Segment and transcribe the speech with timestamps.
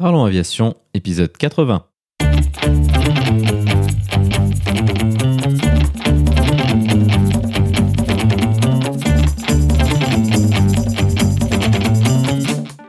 [0.00, 1.84] Parlons Aviation, épisode 80.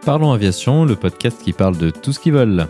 [0.06, 2.68] Parlons Aviation, le podcast qui parle de tout ce qui vole.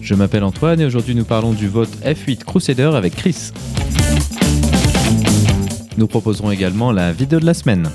[0.00, 3.52] Je m'appelle Antoine et aujourd'hui nous parlons du vote F8 Crusader avec Chris.
[5.98, 7.90] Nous proposerons également la vidéo de la semaine.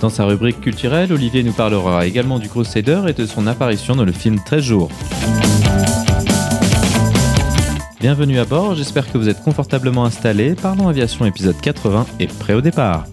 [0.00, 4.04] Dans sa rubrique culturelle, Olivier nous parlera également du Crusader et de son apparition dans
[4.04, 4.90] le film 13 jours.
[8.00, 10.54] Bienvenue à bord, j'espère que vous êtes confortablement installés.
[10.54, 13.06] Parlons Aviation épisode 80 et prêt au départ.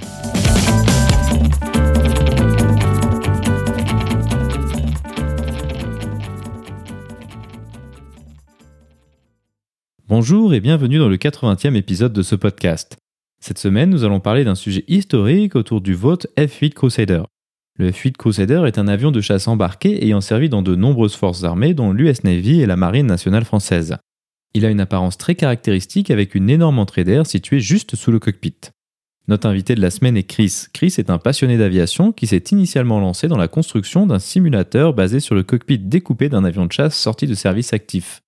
[10.08, 12.95] Bonjour et bienvenue dans le 80e épisode de ce podcast.
[13.48, 17.22] Cette semaine, nous allons parler d'un sujet historique autour du vote F-8 Crusader.
[17.77, 21.44] Le F-8 Crusader est un avion de chasse embarqué ayant servi dans de nombreuses forces
[21.44, 23.97] armées dont l'US Navy et la Marine nationale française.
[24.56, 28.17] Il a une apparence très caractéristique avec une énorme entrée d'air située juste sous le
[28.17, 28.56] cockpit.
[29.28, 30.64] Notre invité de la semaine est Chris.
[30.73, 35.19] Chris est un passionné d'aviation qui s'est initialement lancé dans la construction d'un simulateur basé
[35.19, 38.23] sur le cockpit découpé d'un avion de chasse sorti de service actif.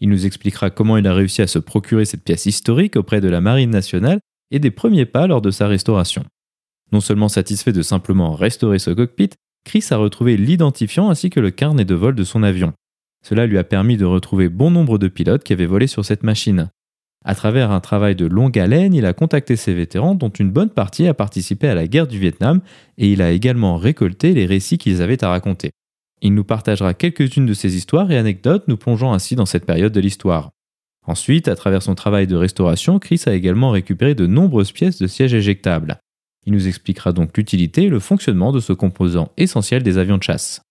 [0.00, 3.28] Il nous expliquera comment il a réussi à se procurer cette pièce historique auprès de
[3.28, 4.18] la Marine nationale
[4.50, 6.24] et des premiers pas lors de sa restauration.
[6.92, 9.30] Non seulement satisfait de simplement restaurer ce cockpit,
[9.64, 12.72] Chris a retrouvé l'identifiant ainsi que le carnet de vol de son avion.
[13.24, 16.22] Cela lui a permis de retrouver bon nombre de pilotes qui avaient volé sur cette
[16.22, 16.70] machine.
[17.24, 20.70] À travers un travail de longue haleine, il a contacté ces vétérans dont une bonne
[20.70, 22.60] partie a participé à la guerre du Vietnam
[22.98, 25.72] et il a également récolté les récits qu'ils avaient à raconter.
[26.22, 29.92] Il nous partagera quelques-unes de ces histoires et anecdotes, nous plongeant ainsi dans cette période
[29.92, 30.52] de l'histoire.
[31.06, 35.06] Ensuite, à travers son travail de restauration, Chris a également récupéré de nombreuses pièces de
[35.06, 35.98] sièges éjectables.
[36.46, 40.22] Il nous expliquera donc l'utilité et le fonctionnement de ce composant essentiel des avions de
[40.22, 40.62] chasse.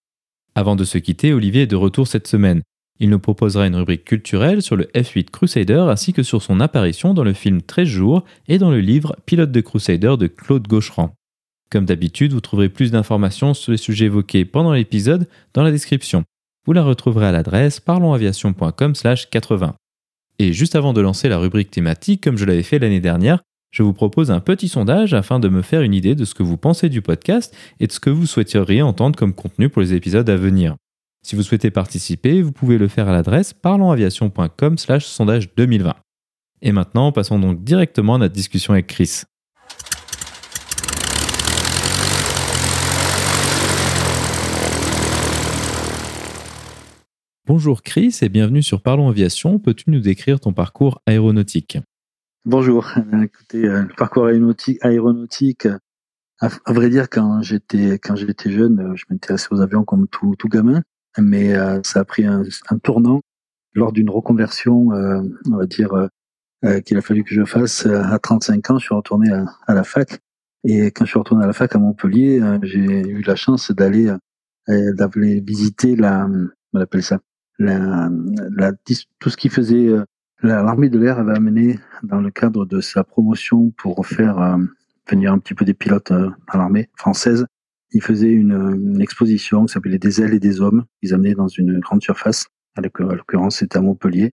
[0.53, 2.61] Avant de se quitter, Olivier est de retour cette semaine.
[3.00, 7.13] Il nous proposera une rubrique culturelle sur le F-8 Crusader ainsi que sur son apparition
[7.13, 11.13] dans le film 13 jours et dans le livre Pilote de Crusader de Claude Gaucherand.
[11.69, 16.23] Comme d'habitude, vous trouverez plus d'informations sur les sujets évoqués pendant l'épisode dans la description.
[16.66, 19.75] Vous la retrouverez à l'adresse parlonsaviation.com/80.
[20.40, 23.41] Et juste avant de lancer la rubrique thématique, comme je l'avais fait l'année dernière,
[23.72, 26.44] je vous propose un petit sondage afin de me faire une idée de ce que
[26.44, 29.94] vous pensez du podcast et de ce que vous souhaiteriez entendre comme contenu pour les
[29.94, 30.75] épisodes à venir.
[31.25, 35.96] Si vous souhaitez participer, vous pouvez le faire à l'adresse parlonsaviation.com/sondage 2020.
[36.62, 39.23] Et maintenant, passons donc directement à notre discussion avec Chris.
[47.47, 49.59] Bonjour Chris et bienvenue sur Parlons Aviation.
[49.59, 51.78] Peux-tu nous décrire ton parcours aéronautique?
[52.44, 52.91] Bonjour.
[53.23, 55.67] Écoutez, euh, le parcours aéronautique, aéronautique
[56.39, 60.35] à, vrai dire, quand j'étais quand j'étais jeune, euh, je m'intéressais aux avions comme tout,
[60.39, 60.81] tout gamin,
[61.19, 62.41] mais euh, ça a pris un,
[62.81, 63.22] tournant
[63.75, 65.91] lors d'une reconversion, on va dire,
[66.84, 68.79] qu'il a fallu que je fasse à 35 ans.
[68.79, 70.19] Je suis retourné à, à, la fac
[70.63, 74.11] et quand je suis retourné à la fac à Montpellier, j'ai eu la chance d'aller
[74.67, 76.28] d'aller visiter la,
[76.73, 77.19] on appelle ça,
[77.59, 78.09] la,
[78.55, 78.73] la,
[79.19, 80.03] tout ce qui faisait euh,
[80.41, 84.57] l'armée de l'air avait amené dans le cadre de sa promotion pour faire euh,
[85.09, 87.45] venir un petit peu des pilotes euh, à l'armée française.
[87.91, 90.85] Ils faisaient une, une exposition qui s'appelait Des ailes et des hommes.
[91.01, 92.47] Ils amenaient dans une grande surface.
[92.75, 94.31] À l'occurrence, c'était à Montpellier.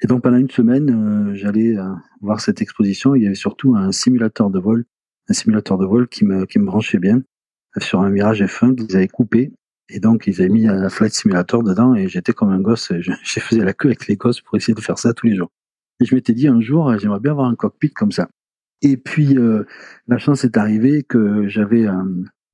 [0.00, 1.76] Et donc pendant une semaine, j'allais
[2.22, 3.14] voir cette exposition.
[3.14, 4.86] Il y avait surtout un simulateur de vol,
[5.28, 7.20] un simulateur de vol qui me, qui me branchait bien
[7.78, 9.52] sur un Mirage F1 qu'ils avaient coupé
[9.88, 12.92] et donc, ils avaient mis un flight simulator dedans et j'étais comme un gosse.
[13.00, 15.50] Je, faisais la queue avec les gosses pour essayer de faire ça tous les jours.
[16.00, 18.28] Et je m'étais dit un jour, j'aimerais bien avoir un cockpit comme ça.
[18.80, 19.64] Et puis, euh,
[20.08, 21.86] la chance est arrivée que j'avais,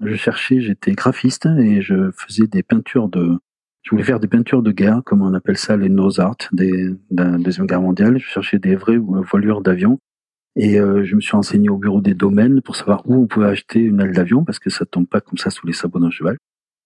[0.05, 3.39] je cherchais, j'étais graphiste et je faisais des peintures de,
[3.83, 6.91] je voulais faire des peintures de guerre, comme on appelle ça les nose art des,
[7.11, 8.19] de la deuxième guerre mondiale.
[8.19, 9.99] Je cherchais des vraies voilures d'avions.
[10.57, 13.47] Et euh, je me suis renseigné au bureau des domaines pour savoir où on pouvait
[13.47, 16.11] acheter une aile d'avion parce que ça tombe pas comme ça sous les sabots d'un
[16.11, 16.37] cheval.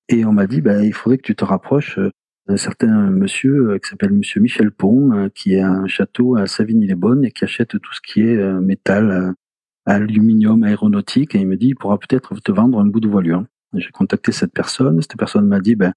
[0.09, 2.11] Et on m'a dit, bah, il faudrait que tu te rapproches euh,
[2.49, 6.47] d'un certain monsieur euh, qui s'appelle Monsieur Michel Pont, euh, qui a un château à
[6.47, 9.35] Savigny-les-Bonnes et qui achète tout ce qui est métal,
[9.87, 11.35] aluminium, aéronautique.
[11.35, 13.45] Et il me dit, il pourra peut-être te vendre un bout de voilure.
[13.75, 15.01] J'ai contacté cette personne.
[15.01, 15.93] Cette personne m'a dit, ben,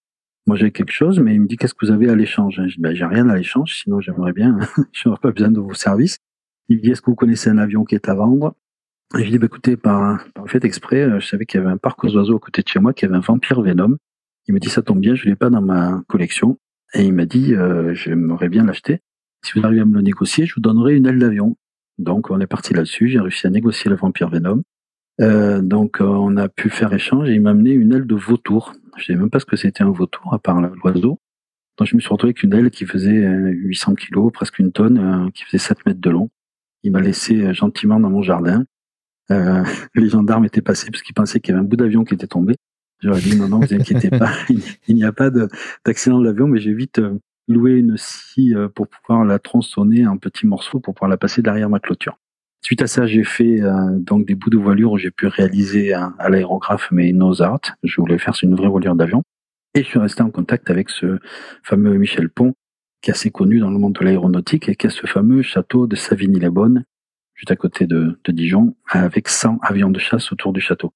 [0.47, 2.61] moi j'ai quelque chose, mais il me dit, qu'est-ce que vous avez à l'échange?
[2.77, 4.57] Ben, j'ai rien à l'échange, sinon j'aimerais bien,
[4.93, 6.19] je n'aurais pas besoin de vos services.
[6.69, 8.55] Il me dit, est-ce que vous connaissez un avion qui est à vendre?
[9.17, 11.71] Et je dis, bah, écoutez, par, par fait exprès, euh, je savais qu'il y avait
[11.71, 13.97] un parc aux oiseaux à côté de chez moi qui avait un vampire Venom.
[14.47, 16.57] Il me dit, ça tombe bien, je l'ai pas dans ma collection.
[16.93, 18.99] Et il m'a dit, euh, j'aimerais bien l'acheter.
[19.43, 21.55] Si vous arrivez à me le négocier, je vous donnerai une aile d'avion.
[21.97, 23.07] Donc, on est parti là-dessus.
[23.09, 24.63] J'ai réussi à négocier le vampire Venom.
[25.21, 28.73] Euh, donc on a pu faire échange et il m'a amené une aile de vautour.
[28.97, 31.19] Je savais même pas ce que c'était un vautour à part l'oiseau.
[31.77, 35.31] Donc je me suis retrouvé avec une aile qui faisait 800 kilos, presque une tonne,
[35.33, 36.29] qui faisait 7 mètres de long.
[36.83, 38.65] Il m'a laissé gentiment dans mon jardin.
[39.31, 39.63] Euh,
[39.95, 42.27] les gendarmes étaient passés parce qu'ils pensaient qu'il y avait un bout d'avion qui était
[42.27, 42.55] tombé.
[43.01, 44.31] J'aurais dit non, non, vous inquiétez pas,
[44.87, 45.29] il n'y a pas
[45.85, 50.07] d'accident de l'avion, mais j'ai vite euh, loué une scie euh, pour pouvoir la tronçonner
[50.07, 52.17] en petits morceaux pour pouvoir la passer derrière ma clôture.
[52.61, 53.61] Suite à ça, j'ai fait
[53.99, 57.61] donc des bouts de voilure où j'ai pu réaliser à, l'aérographe mes nose art.
[57.83, 59.21] Je voulais faire une vraie voilure d'avion.
[59.75, 61.19] Et je suis resté en contact avec ce
[61.61, 62.55] fameux Michel Pont,
[63.01, 65.85] qui est assez connu dans le monde de l'aéronautique et qui a ce fameux château
[65.85, 66.85] de Savigny-les-Bonnes,
[67.35, 70.93] juste à côté de, Dijon, avec 100 avions de chasse autour du château.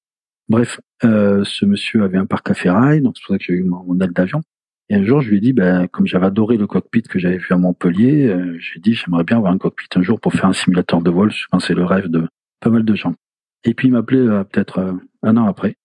[0.48, 3.54] Bref, euh, ce monsieur avait un parc à ferraille, donc c'est pour ça que j'ai
[3.54, 4.40] eu mon, aile d'avion.
[4.88, 7.38] Et un jour, je lui ai dit, ben, comme j'avais adoré le cockpit que j'avais
[7.38, 10.46] vu à Montpellier, euh, j'ai dit, j'aimerais bien avoir un cockpit un jour pour faire
[10.46, 11.30] un simulateur de vol.
[11.30, 12.26] Je pense que c'est le rêve de
[12.60, 13.14] pas mal de gens.
[13.62, 15.76] Et puis il m'appelait euh, peut-être un an après.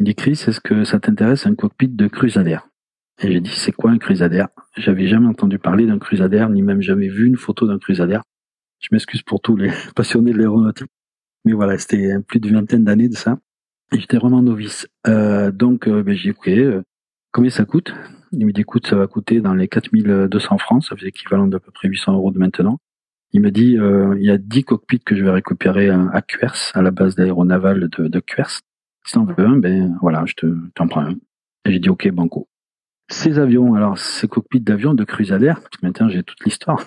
[0.00, 2.58] Il dit, Chris, est-ce que ça t'intéresse un cockpit de Crusader
[3.20, 4.44] Et j'ai dit, c'est quoi un Crusader
[4.76, 8.20] J'avais jamais entendu parler d'un Crusader, ni même jamais vu une photo d'un Crusader.
[8.80, 10.90] Je m'excuse pour tous les passionnés de l'aéronautique.
[11.44, 13.38] Mais voilà, c'était plus d'une vingtaine d'années de ça.
[13.92, 14.86] J'étais vraiment novice.
[15.06, 16.82] Euh, donc, euh, ben, j'ai dit, ok, euh,
[17.32, 17.94] combien ça coûte?
[18.32, 21.58] Il me dit, écoute, ça va coûter dans les 4200 francs, ça fait équivalent d'à
[21.58, 22.78] peu près 800 euros de maintenant.
[23.32, 26.22] Il me dit, euh, il y a 10 cockpits que je vais récupérer à, à
[26.22, 28.60] Cuers, à la base d'aéronaval de, de Cuers.
[29.06, 31.14] Si t'en veux un, ben voilà, je te t'en prends un.
[31.64, 32.48] Et j'ai dit, ok, banco.
[33.10, 36.84] Ces avions, alors ces cockpits d'avions de Crusader, maintenant j'ai toute l'histoire.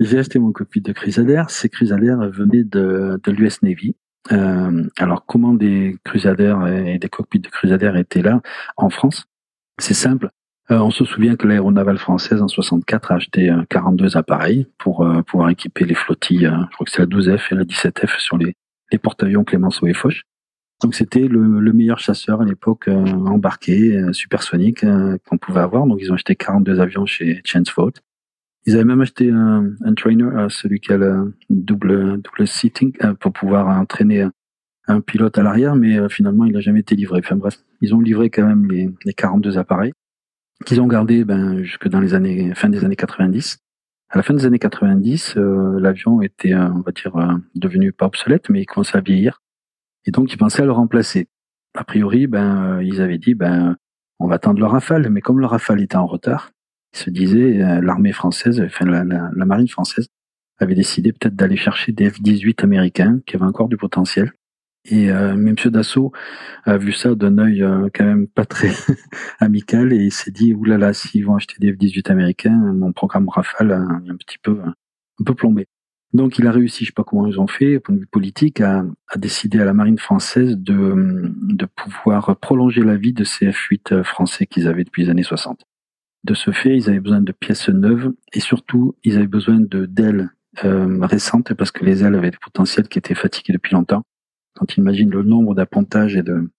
[0.00, 1.44] J'ai acheté mon cockpit de Crusader.
[1.48, 3.96] Ces Crusader venaient de, de l'US Navy.
[4.32, 6.56] Euh, alors, comment des Crusader
[6.86, 8.40] et des cockpits de Crusader étaient là
[8.76, 9.24] en France?
[9.78, 10.30] C'est simple.
[10.70, 15.04] Euh, on se souvient que l'aéronavale française en 64 a acheté 42 euh, appareils pour
[15.04, 16.50] euh, pouvoir équiper les flottilles.
[16.50, 18.54] je crois que c'est la 12F et la 17F sur les,
[18.90, 20.22] les porte-avions Clémenceau et Foch.
[20.82, 24.84] Donc c'était le, le, meilleur chasseur à l'époque embarqué, supersonique
[25.26, 25.86] qu'on pouvait avoir.
[25.86, 27.92] Donc ils ont acheté 42 avions chez Chance Fault.
[28.66, 32.92] Ils avaient même acheté un, un trainer, euh, celui qui a le double, double seating,
[33.04, 34.26] euh, pour pouvoir entraîner
[34.86, 37.20] un pilote à l'arrière, mais euh, finalement, il n'a jamais été livré.
[37.22, 39.92] Enfin bref, ils ont livré quand même les, les 42 appareils
[40.64, 43.58] qu'ils ont gardés ben, jusque dans les années, fin des années 90.
[44.08, 48.62] À la fin des années 90, l'avion était, on va dire, devenu pas obsolète, mais
[48.62, 49.42] il commençait à vieillir.
[50.06, 51.26] Et donc, ils pensaient à le remplacer.
[51.74, 53.76] A priori, ben, ils avaient dit, ben,
[54.20, 56.53] on va attendre le Rafale, mais comme le Rafale était en retard,
[56.96, 60.08] se disait euh, l'armée française, enfin la, la, marine française,
[60.58, 64.32] avait décidé peut-être d'aller chercher des F-18 américains qui avaient encore du potentiel.
[64.86, 65.54] Et euh, M.
[65.66, 66.12] Dassault
[66.64, 68.70] a vu ça d'un œil euh, quand même pas très
[69.40, 73.70] amical et il s'est dit oulala s'ils vont acheter des F-18 américains, mon programme Rafale
[73.70, 75.66] est un petit peu un peu plombé.
[76.12, 78.06] Donc il a réussi, je sais pas comment ils ont fait, au point de vue
[78.06, 83.24] politique, à, à décider à la marine française de, de pouvoir prolonger la vie de
[83.24, 85.64] ces F-8 français qu'ils avaient depuis les années 60.
[86.24, 89.86] De ce fait, ils avaient besoin de pièces neuves et surtout, ils avaient besoin de
[89.86, 90.30] d'ailes
[90.64, 94.02] euh, récentes parce que les ailes avaient des potentiels qui étaient fatigués depuis longtemps.
[94.54, 96.50] Quand on imagine le nombre d'appontages et de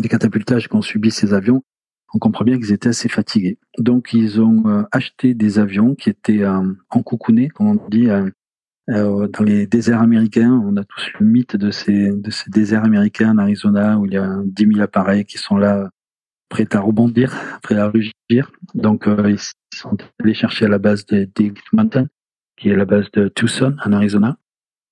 [0.00, 1.62] des catapultages qu'ont subi ces avions,
[2.14, 3.58] on comprend bien qu'ils étaient assez fatigués.
[3.78, 8.30] Donc, ils ont euh, acheté des avions qui étaient euh, encoucounés, comme on dit, euh,
[8.90, 10.52] euh, dans les déserts américains.
[10.64, 14.12] On a tous le mythe de ces, de ces déserts américains en Arizona où il
[14.12, 15.90] y a 10 000 appareils qui sont là
[16.48, 18.52] prêt à rebondir, prêt à rugir.
[18.74, 22.06] Donc, euh, ils sont allés chercher à la base de Dig Mountain,
[22.56, 24.38] qui est la base de Tucson, en Arizona.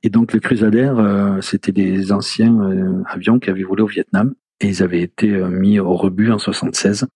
[0.02, 4.34] Et donc, les Crusader, euh, c'était des anciens euh, avions qui avaient volé au Vietnam
[4.60, 7.06] et ils avaient été mis au rebut en 76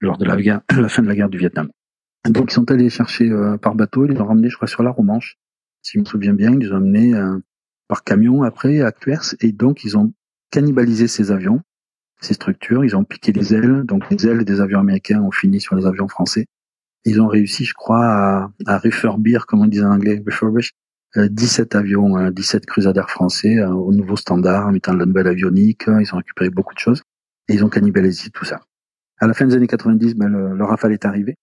[0.00, 1.68] lors de la, guerre, la fin de la guerre du Vietnam.
[2.28, 3.30] Donc, ils sont allés chercher
[3.62, 5.36] par bateau, ils les ont ramenés, je crois, sur la Romanche.
[5.82, 7.14] Si je me souviens bien, ils les ont amenés
[7.88, 10.12] par camion après à Cuers et donc ils ont
[10.50, 11.62] cannibalisé ces avions
[12.20, 12.84] ces structures.
[12.84, 15.86] Ils ont piqué les ailes, donc les ailes des avions américains ont fini sur les
[15.86, 16.46] avions français.
[17.04, 20.72] Ils ont réussi, je crois, à, à refurbir, comme on dit en anglais, refurbish,
[21.16, 25.26] 17 euh, avions, 17 euh, Crusader français euh, au nouveau standard, en mettant la nouvelle
[25.26, 25.84] avionique.
[25.86, 27.02] Ils ont récupéré beaucoup de choses
[27.48, 28.60] et ils ont cannibalisé tout ça.
[29.18, 31.34] À la fin des années 90, ben, le, Rafale est arrivé.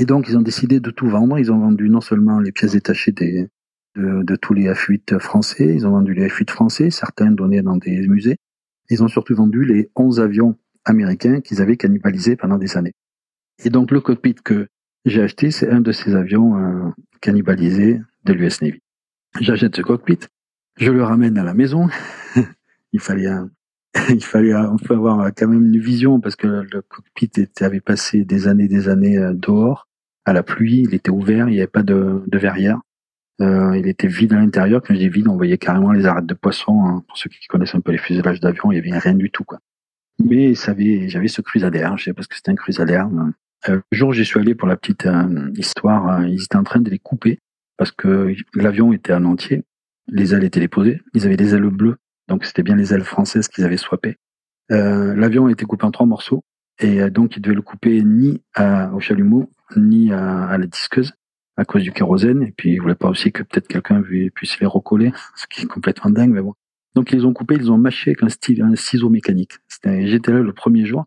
[0.00, 1.38] Et donc, ils ont décidé de tout vendre.
[1.38, 3.48] Ils ont vendu non seulement les pièces détachées des,
[3.96, 7.76] de, de tous les F8 français, ils ont vendu les F8 français, certains donnés dans
[7.76, 8.36] des musées,
[8.92, 12.94] ils ont surtout vendu les 11 avions américains qu'ils avaient cannibalisés pendant des années.
[13.64, 14.68] Et donc le cockpit que
[15.04, 18.80] j'ai acheté, c'est un de ces avions euh, cannibalisés de l'US Navy.
[19.40, 20.18] J'achète ce cockpit,
[20.76, 21.88] je le ramène à la maison.
[22.92, 23.28] il fallait
[24.10, 27.30] il fallait avoir quand même une vision parce que le cockpit
[27.60, 29.88] avait passé des années des années euh, dehors
[30.24, 32.80] à la pluie, il était ouvert, il n'y avait pas de verrière.
[33.40, 34.82] Euh, il était vide à l'intérieur.
[34.82, 36.84] Quand je dis vide, on voyait carrément les arêtes de poisson.
[36.84, 37.04] Hein.
[37.06, 39.44] Pour ceux qui connaissent un peu les fuselages d'avion, il y avait rien du tout,
[39.44, 39.58] quoi.
[40.18, 43.08] Mais j'avais ce crusadère, je sais pas ce que c'était un crusadère.
[43.68, 46.64] Euh, le jour où j'y suis allé pour la petite euh, histoire, ils étaient en
[46.64, 47.38] train de les couper
[47.76, 49.64] parce que l'avion était en entier.
[50.08, 51.00] Les ailes étaient déposées.
[51.14, 51.96] Ils avaient des ailes bleues,
[52.28, 54.16] donc c'était bien les ailes françaises qu'ils avaient swappées.
[54.68, 56.44] L'avion a été coupé en trois morceaux
[56.78, 61.12] et donc ils devaient le couper ni au chalumeau ni à, la disqueuse
[61.56, 62.42] à cause du kérosène.
[62.42, 64.02] Et puis ils voulaient pas aussi que peut-être quelqu'un
[64.34, 66.54] puisse les recoller, ce qui est complètement dingue, mais bon.
[66.94, 69.52] Donc ils les ont coupés, ils ont mâché avec un, style, un ciseau mécanique.
[69.84, 71.04] J'étais là le premier jour.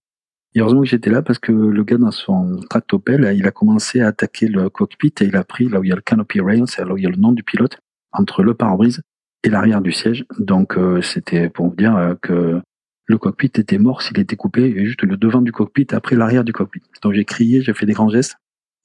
[0.56, 4.00] Et heureusement que j'étais là parce que le gars dans son tractopelle, il a commencé
[4.00, 6.40] à attaquer le cockpit et il a pris là où il y a le canopy
[6.40, 7.78] rail, c'est là où il y a le nom du pilote,
[8.14, 9.02] entre le pare-brise
[9.44, 10.26] et l'arrière du siège.
[10.40, 12.62] Donc euh, c'était pour vous dire euh, que
[13.06, 16.44] le cockpit était mort s'il était coupé, et juste le devant du cockpit après l'arrière
[16.44, 16.82] du cockpit.
[17.04, 18.38] Donc j'ai crié, j'ai fait des grands gestes.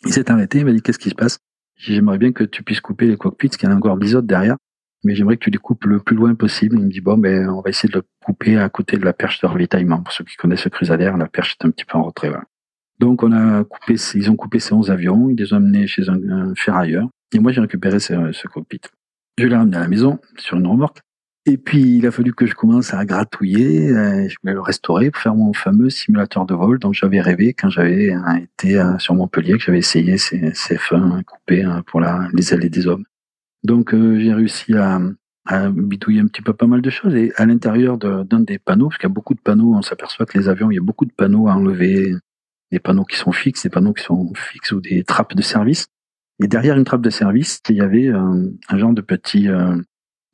[0.04, 1.38] Il s'est arrêté, il m'a dit qu'est-ce qui se passe?
[1.80, 4.56] J'aimerais bien que tu puisses couper les cockpits, parce qu'il y a encore des derrière
[5.04, 6.76] mais j'aimerais que tu les coupes le plus loin possible.
[6.78, 9.12] Il me dit, bon, ben, on va essayer de le couper à côté de la
[9.12, 10.02] perche de ravitaillement.
[10.02, 12.30] Pour ceux qui connaissent le Crusader, la perche est un petit peu en retrait.
[12.98, 16.04] Donc, on a coupé, ils ont coupé ces 11 avions, ils les ont amenés chez
[16.10, 18.82] un, ferrailleur, et moi, j'ai récupéré ce, ce cockpit.
[19.38, 21.00] Je l'ai ramené à la maison, sur une remorque.
[21.46, 25.10] Et puis, il a fallu que je commence à gratouiller, euh, je voulais le restaurer
[25.10, 28.98] pour faire mon fameux simulateur de vol dont j'avais rêvé quand j'avais euh, été euh,
[28.98, 33.04] sur Montpellier, que j'avais essayé ces, ces fins coupés pour la, les ailes des hommes.
[33.62, 35.00] Donc j'ai réussi à,
[35.46, 37.14] à, bidouiller un petit peu pas mal de choses.
[37.14, 40.26] Et à l'intérieur d'un des panneaux, parce qu'il y a beaucoup de panneaux, on s'aperçoit
[40.26, 42.14] que les avions, il y a beaucoup de panneaux à enlever,
[42.70, 45.88] des panneaux qui sont fixes, des panneaux qui sont fixes ou des trappes de service.
[46.42, 49.76] Et derrière une trappe de service, il y avait un, un genre de petit euh,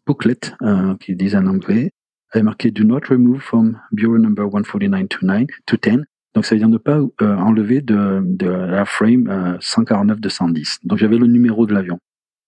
[0.07, 1.91] booklet euh, qui disait en anglais,
[2.33, 6.05] avait marqué Do not remove from bureau number 149 to 9 to 10.
[6.35, 10.79] Donc ça veut dire ne pas euh, enlever de, la frame 149-210.
[10.85, 11.99] Donc j'avais le numéro de l'avion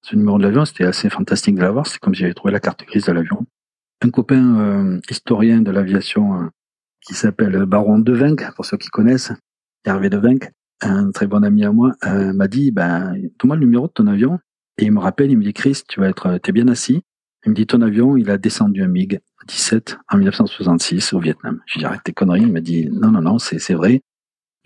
[0.02, 1.86] ce numéro de l'avion, c'était assez fantastique de l'avoir.
[1.86, 3.46] C'est comme j'avais trouvé la carte grise de l'avion.
[4.02, 6.46] Un copain euh, historien de l'aviation euh,
[7.06, 9.32] qui s'appelle Baron Devinck, pour ceux qui connaissent,
[9.84, 10.50] Hervé Devinck,
[10.80, 14.06] un très bon ami à moi, euh, m'a dit, ben, donne-moi le numéro de ton
[14.06, 14.38] avion.
[14.78, 17.02] Et il me rappelle, il me dit, Chris, tu vas être, t'es bien assis.
[17.48, 21.62] Il me dit, ton avion, il a descendu un MiG 17 en 1966 au Vietnam.
[21.64, 22.42] J'ai dit, arrête tes conneries.
[22.42, 24.02] Il m'a dit, non, non, non, c'est, vrai.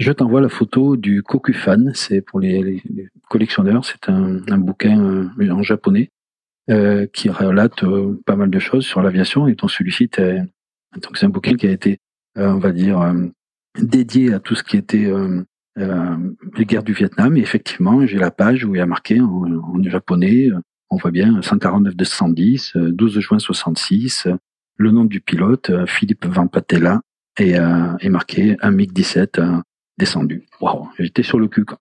[0.00, 2.82] Je t'envoie la photo du Kokufan, c'est pour les,
[3.30, 6.10] collectionneurs, c'est un, bouquin euh, en japonais
[6.70, 11.26] euh, qui relate euh, pas mal de choses sur l'aviation et dont celui-ci donc c'est
[11.26, 12.00] un bouquin qui a été,
[12.34, 13.14] on va dire,
[13.78, 15.08] dédié à tout ce qui était
[15.76, 17.36] les guerres du Vietnam.
[17.36, 20.50] Et effectivement, j'ai la page où il y a marqué en, japonais,
[20.92, 24.28] on voit bien 149 210, 12 juin 66,
[24.76, 27.00] le nom du pilote, Philippe Van Patella,
[27.38, 27.54] et,
[28.00, 29.62] et marqué un MiG-17
[29.98, 30.44] descendu.
[30.60, 31.64] Waouh, j'étais sur le cul.
[31.64, 31.78] Quoi.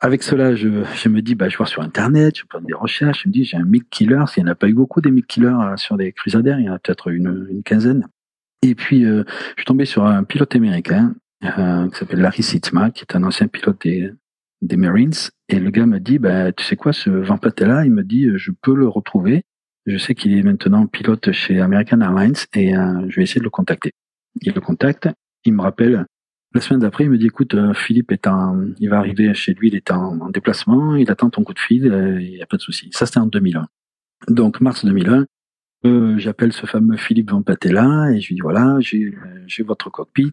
[0.00, 0.68] Avec cela, je,
[1.08, 3.56] me dis, bah, je vois sur Internet, je fais des recherches, je me dis, j'ai
[3.56, 4.22] un MiG Killer.
[4.28, 6.66] S'il n'y en a pas eu beaucoup des MiG Killers euh, sur des Crusaders, il
[6.66, 8.06] y en a peut-être une, une quinzaine.
[8.62, 9.24] Et puis, euh,
[9.56, 13.24] je suis tombé sur un pilote américain euh, qui s'appelle Larry Sitzma, qui est un
[13.24, 14.12] ancien pilote des,
[14.62, 15.12] des Marines.
[15.48, 18.50] Et le gars me dit, bah, tu sais quoi, ce Vampatella, il me dit, je
[18.50, 19.42] peux le retrouver.
[19.86, 23.50] Je sais qu'il est maintenant pilote chez American Airlines et je vais essayer de le
[23.50, 23.92] contacter.
[24.42, 25.08] Il le contacte,
[25.44, 26.04] il me rappelle
[26.54, 29.52] la semaine d'après, il me dit, écoute, euh, Philippe est en, il va arriver chez
[29.52, 32.46] lui, il est en, déplacement, il attend ton coup de fil, euh, il n'y a
[32.46, 32.88] pas de souci.
[32.92, 33.66] Ça, c'était en 2001.
[34.28, 35.26] Donc, mars 2001,
[35.84, 40.32] euh, j'appelle ce fameux Philippe Vampatella et je lui dis, voilà, j'ai votre cockpit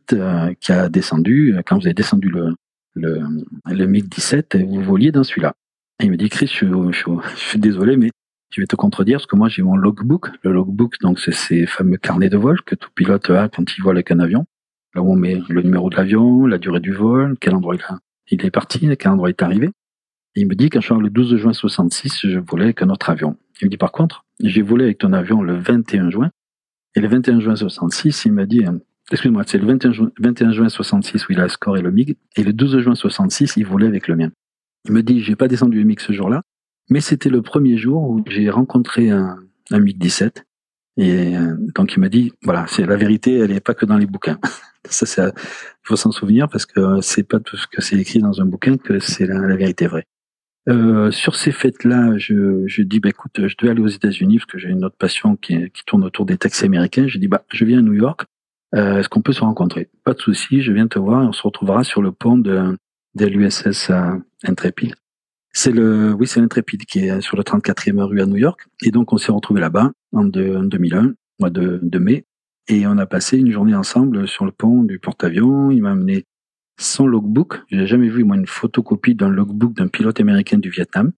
[0.59, 2.55] qui a descendu, quand vous avez descendu le,
[2.95, 3.21] le,
[3.69, 5.53] le MiG-17, vous voliez dans celui-là.
[6.01, 6.65] Il me dit, Chris, je,
[7.35, 8.11] suis désolé, mais
[8.51, 10.29] je vais te contredire parce que moi, j'ai mon logbook.
[10.43, 13.81] Le logbook, donc, c'est ces fameux carnets de vol que tout pilote a quand il
[13.81, 14.45] vole avec un avion
[14.95, 17.75] là où on met le numéro de l'avion, la durée du vol, quel endroit
[18.31, 19.69] il, est parti, quel endroit il est arrivé.
[20.35, 23.37] il me dit quand je le 12 juin 66, je volais avec un autre avion.
[23.61, 26.31] Il me dit par contre, j'ai volé avec ton avion le 21 juin.
[26.95, 28.71] Et le 21 juin 66, il m'a dit, euh,
[29.11, 32.17] excuse-moi, c'est le 21 juin, 21 juin 66 où il a scoré le MiG.
[32.35, 34.31] Et le 12 juin 66, il volait avec le mien.
[34.85, 36.41] Il me dit, j'ai pas descendu le MiG ce jour-là,
[36.89, 39.37] mais c'était le premier jour où j'ai rencontré un,
[39.71, 40.45] un MiG 17.
[40.97, 43.97] Et euh, donc il m'a dit, voilà, c'est la vérité, elle n'est pas que dans
[43.97, 44.39] les bouquins.
[44.89, 45.33] Ça, il
[45.81, 48.77] faut s'en souvenir parce que c'est pas tout ce que c'est écrit dans un bouquin
[48.77, 50.05] que c'est la, vérité vraie.
[50.69, 54.51] Euh, sur ces fêtes-là, je, je dis, bah, écoute, je devais aller aux États-Unis parce
[54.51, 57.07] que j'ai une autre passion qui, qui tourne autour des taxis américains.
[57.07, 58.25] Je dis, bah, je viens à New York.
[58.73, 59.89] Euh, est-ce qu'on peut se rencontrer?
[60.03, 62.77] Pas de souci, je viens te voir et on se retrouvera sur le pont de,
[63.15, 64.95] de l'USS euh, Intrepid.
[65.53, 68.67] C'est le, oui, c'est l'Intrepid qui est sur le 34e rue à New York.
[68.81, 72.25] Et donc, on s'est retrouvé là-bas en, en 2001, mois de, de mai.
[72.67, 75.71] Et on a passé une journée ensemble sur le pont du porte-avions.
[75.71, 76.25] Il m'a amené
[76.77, 77.61] son logbook.
[77.71, 81.11] J'ai jamais vu, moi, une photocopie d'un logbook d'un pilote américain du Vietnam.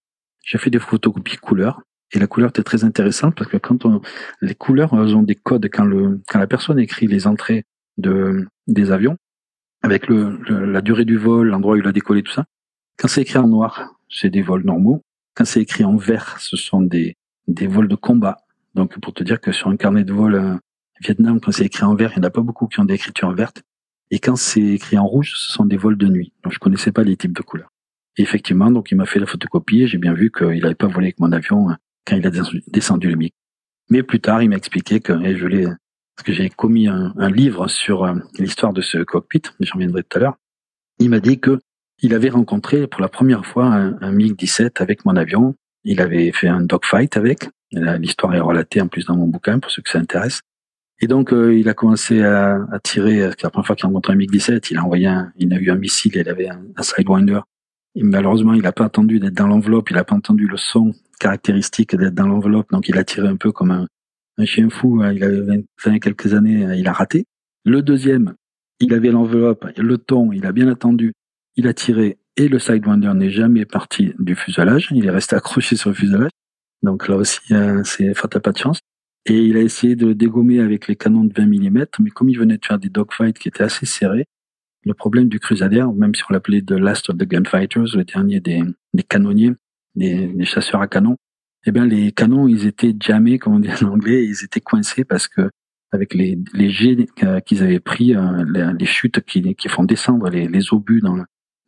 [0.44, 1.82] J'ai fait des photocopies couleur.
[2.14, 4.02] Et la couleur était très intéressante parce que quand on,
[4.42, 7.66] les couleurs elles ont des codes quand le, quand la personne écrit les entrées
[7.98, 9.18] de, des avions,
[9.82, 12.46] avec le, la durée du vol, l'endroit où il a décollé, tout ça.
[12.98, 15.04] Quand c'est écrit en noir, c'est des vols normaux.
[15.36, 17.16] Quand c'est écrit en vert, ce sont des,
[17.48, 18.38] des vols de combat.
[18.74, 20.56] Donc, pour te dire que sur un carnet de vol euh,
[21.02, 22.96] Vietnam, quand c'est écrit en vert, il n'y en a pas beaucoup qui ont des
[22.96, 23.62] écritures en verte.
[24.10, 26.34] Et quand c'est écrit en rouge, ce sont des vols de nuit.
[26.44, 27.72] Donc, je connaissais pas les types de couleurs.
[28.18, 30.88] Et effectivement, donc, il m'a fait la photocopie et j'ai bien vu qu'il n'avait pas
[30.88, 32.32] volé avec mon avion hein, quand il a
[32.68, 33.34] descendu le MiG.
[33.90, 37.30] Mais plus tard, il m'a expliqué que, et je l'ai, parce que j'ai commis un,
[37.30, 40.38] livre sur euh, l'histoire de ce cockpit, j'en reviendrai tout à l'heure.
[41.00, 41.60] Il m'a dit que
[42.02, 45.56] il avait rencontré pour la première fois un, un MiG-17 avec mon avion.
[45.84, 47.50] Il avait fait un dogfight avec.
[47.72, 50.42] L'histoire est relatée en plus dans mon bouquin pour ceux que ça intéresse.
[51.00, 53.30] Et donc, euh, il a commencé à, à tirer.
[53.32, 54.68] C'est la première fois qu'il a rencontré un MiG-17.
[54.72, 56.16] Il a envoyé un, il a eu un missile.
[56.16, 57.42] Il avait un, un sidewinder.
[57.96, 59.90] Et malheureusement, il n'a pas attendu d'être dans l'enveloppe.
[59.90, 62.72] Il n'a pas entendu le son caractéristique d'être dans l'enveloppe.
[62.72, 65.02] Donc, il a tiré un peu comme un, chien fou.
[65.02, 65.14] Hein.
[65.14, 66.66] Il avait 20, quelques années.
[66.66, 66.74] Hein.
[66.74, 67.26] Il a raté.
[67.66, 68.36] Le deuxième,
[68.80, 70.32] il avait l'enveloppe, le ton.
[70.32, 71.14] Il a bien attendu
[71.58, 74.90] il a tiré et le Sidewinder n'est jamais parti du fuselage.
[74.92, 76.30] Il est resté accroché sur le fuselage.
[76.84, 78.80] Donc là aussi, euh, c'est fatal pas de chance.
[79.26, 82.30] Et il a essayé de le dégommer avec les canons de 20 mm, mais comme
[82.30, 84.26] il venait de faire des dogfights qui étaient assez serrés,
[84.86, 88.40] le problème du Crusader, même si on l'appelait The Last of the Gunfighters, le dernier
[88.40, 88.64] des
[89.10, 89.54] canonniers,
[89.98, 91.18] des, chasseurs à canon,
[91.66, 95.04] eh bien les canons, ils étaient jamais, comme on dit en anglais, ils étaient coincés
[95.04, 95.50] parce que
[95.92, 97.08] avec les, les jets
[97.46, 101.18] qu'ils avaient pris, euh, les, chutes qui, qui font descendre les, les obus dans,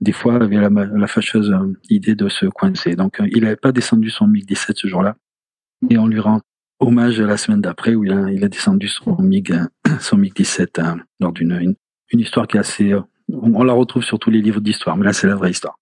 [0.01, 2.95] des fois avait la, la fâcheuse euh, idée de se coincer.
[2.95, 5.15] Donc euh, il n'avait pas descendu son MiG 17 ce jour-là.
[5.89, 6.41] Et on lui rend
[6.79, 9.65] hommage la semaine d'après où il a, il a descendu son MiG, euh,
[9.99, 10.81] son MiG 17
[11.19, 11.75] lors d'une une,
[12.11, 12.93] une, histoire qui est assez...
[13.31, 15.77] On, la retrouve sur tous les livres d'histoire, mais là c'est la vraie histoire.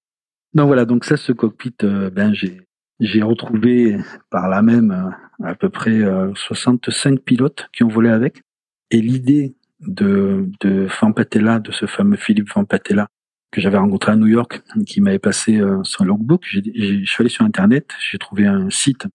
[0.58, 2.62] Donc voilà, donc ça, ce cockpit, ben j'ai
[3.00, 3.96] j'ai retrouvé
[4.32, 6.02] par là même à peu près
[6.34, 8.42] 65 pilotes qui ont volé avec.
[8.90, 13.08] Et l'idée de, de Fampatella, de ce fameux Philippe Fampatella,
[13.52, 16.44] que j'avais rencontré à New York, qui m'avait passé euh, son logbook.
[16.46, 19.06] Suis allé sur Internet, j'ai trouvé un site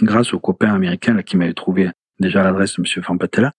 [0.00, 1.90] grâce au copain américain qui m'avait trouvé
[2.20, 3.52] déjà l'adresse de Monsieur Fampatella.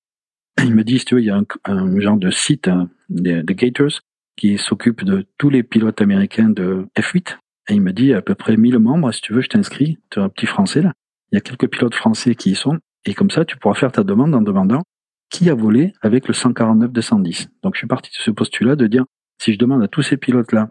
[0.63, 2.69] Il me dit, tu veux, il y a un, genre de site
[3.09, 4.01] de, Gators
[4.37, 7.37] qui s'occupe de tous les pilotes américains de F8.
[7.69, 9.97] Et il me dit, à peu près 1000 membres, si tu veux, je t'inscris.
[10.11, 10.93] Tu es un petit français là.
[11.31, 12.79] Il y a quelques pilotes français qui y sont.
[13.05, 14.83] Et comme ça, tu pourras faire ta demande en demandant
[15.29, 17.47] qui a volé avec le 149-210.
[17.63, 19.05] Donc je suis parti de ce postulat de dire,
[19.41, 20.69] si je demande à tous ces pilotes-là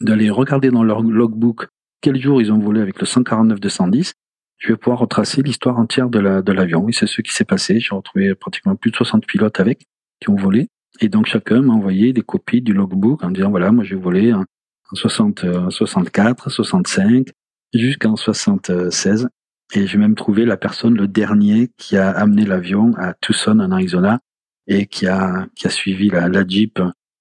[0.00, 1.68] d'aller regarder dans leur logbook
[2.00, 4.12] quel jour ils ont volé avec le 149-210,
[4.58, 6.80] je vais pouvoir retracer l'histoire entière de la de l'avion.
[6.80, 7.78] Oui, c'est ce qui s'est passé.
[7.78, 9.84] J'ai retrouvé pratiquement plus de 60 pilotes avec
[10.20, 10.68] qui ont volé.
[11.00, 14.32] Et donc chacun m'a envoyé des copies du logbook en disant voilà, moi j'ai volé
[14.32, 14.44] en,
[14.92, 17.28] 60, 64, 65,
[17.74, 19.28] jusqu'en 76.
[19.74, 23.72] Et j'ai même trouvé la personne, le dernier, qui a amené l'avion à Tucson, en
[23.72, 24.20] Arizona,
[24.68, 26.80] et qui a, qui a suivi la, Jeep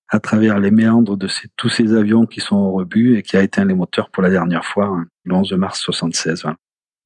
[0.09, 3.41] à travers les méandres de tous ces avions qui sont au rebut et qui a
[3.41, 6.43] éteint les moteurs pour la dernière fois hein, le 11 mars 76.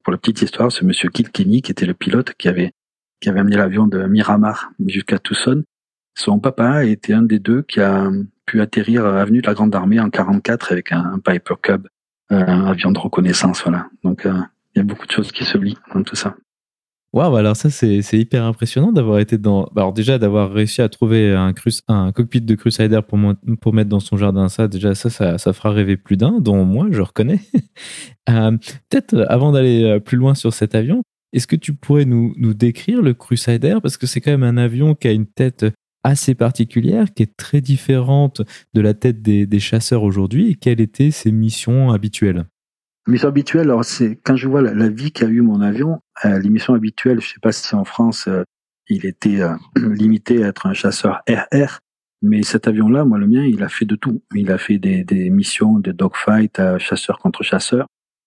[0.04, 2.72] Pour la petite histoire, ce monsieur Kilkenny, qui était le pilote qui avait,
[3.20, 5.64] qui avait amené l'avion de Miramar jusqu'à Tucson,
[6.14, 8.10] son papa était un des deux qui a
[8.46, 11.86] pu atterrir à avenue de la Grande Armée en 44 avec un, Piper Cub,
[12.32, 13.62] euh, un avion de reconnaissance.
[13.62, 13.86] Voilà.
[14.02, 14.34] Donc euh,
[14.74, 16.34] il y a beaucoup de choses qui se lient dans tout ça.
[17.12, 19.62] Waouh, alors ça c'est hyper impressionnant d'avoir été dans.
[19.72, 21.52] Bah, alors déjà d'avoir réussi à trouver un,
[22.12, 26.16] cockpit de Crusader pour, mettre dans son jardin, ça déjà ça, ça, fera rêver plus
[26.16, 27.40] d'un, dont moi je reconnais.
[28.30, 28.56] euh,
[28.88, 33.12] Peut-être avant d'aller plus loin sur cet avion, est-ce que tu pourrais nous décrire le
[33.12, 33.78] Crusader?
[33.82, 35.66] Parce que c'est quand même un avion qui a une tête
[36.02, 38.42] assez particulière, qui est très différente
[38.74, 40.56] de la tête des, chasseurs aujourd'hui.
[40.56, 42.46] Quelles étaient ses missions habituelles?
[43.06, 46.74] Mission habituelle, alors c'est quand je vois la, vie qu'a eu mon avion, euh, l'émission
[46.74, 48.42] habituelle, je sais pas si en France euh,
[48.88, 51.78] il était euh, limité à être un chasseur RR,
[52.22, 54.22] mais cet avion-là, moi le mien, il a fait de tout.
[54.34, 57.86] Il a fait des, des missions de dogfight à chasseur contre chasseur.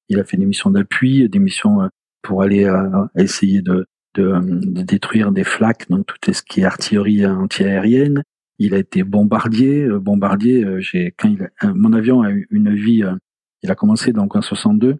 [0.09, 1.87] Il a fait des missions d'appui, des missions
[2.23, 2.67] pour aller
[3.15, 8.23] essayer de, de, de, détruire des flaques, donc tout ce qui est artillerie antiaérienne.
[8.59, 10.65] Il a été bombardier, bombardier.
[10.79, 13.03] j'ai quand il mon avion a eu une vie
[13.63, 14.97] il a commencé donc en 62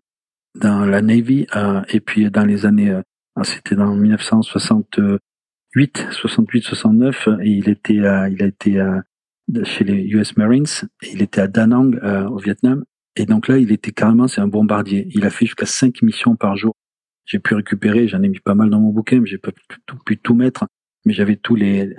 [0.59, 3.01] dans la Navy euh, et puis dans les années, euh,
[3.43, 8.81] c'était dans 1968, 68, 69 et il était, euh, il a été
[9.63, 10.65] chez les US Marines.
[11.11, 11.99] Il était à Da Nang
[12.29, 15.07] au Vietnam et donc là il était carrément c'est un bombardier.
[15.11, 16.75] Il a fait jusqu'à cinq missions par jour.
[17.25, 19.51] J'ai pu récupérer, j'en ai mis pas mal dans mon bouquin, mais j'ai pas
[20.05, 20.65] pu tout mettre,
[21.05, 21.95] mais j'avais tous les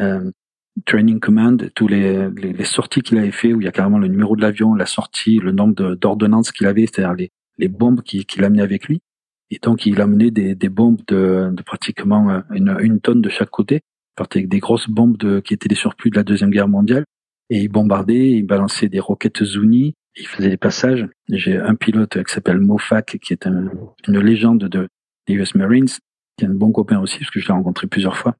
[0.87, 4.09] training command, tous les, les, sorties qu'il avait fait, où il y a carrément le
[4.09, 8.45] numéro de l'avion, la sortie, le nombre d'ordonnances qu'il avait, c'est-à-dire les, les bombes qu'il
[8.45, 9.01] amenait avec lui.
[9.51, 13.29] Et donc, il amenait des, des bombes de, de pratiquement euh, une, une, tonne de
[13.29, 13.81] chaque côté.
[14.17, 17.05] Avec des grosses bombes de, qui étaient des surplus de la Deuxième Guerre mondiale.
[17.51, 21.07] Et il bombardait, il balançait des roquettes Zuni, il faisait des passages.
[21.29, 23.71] J'ai un pilote qui s'appelle Mofak, qui est un,
[24.09, 24.89] une légende de,
[25.27, 25.89] des US Marines,
[26.37, 28.37] qui est un bon copain aussi, parce que je l'ai rencontré plusieurs fois.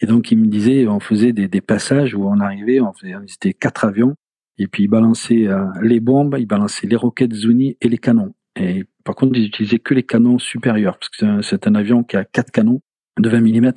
[0.00, 3.14] Et donc, il me disait, on faisait des, des passages où on arrivait, on faisait,
[3.26, 4.14] c'était quatre avions,
[4.58, 8.34] et puis il balançait euh, les bombes, il balançait les roquettes Zuni et les canons.
[8.56, 12.16] Et par contre, ils utilisaient que les canons supérieurs, parce que c'est un, avion qui
[12.16, 12.80] a quatre canons
[13.18, 13.72] de 20 mm.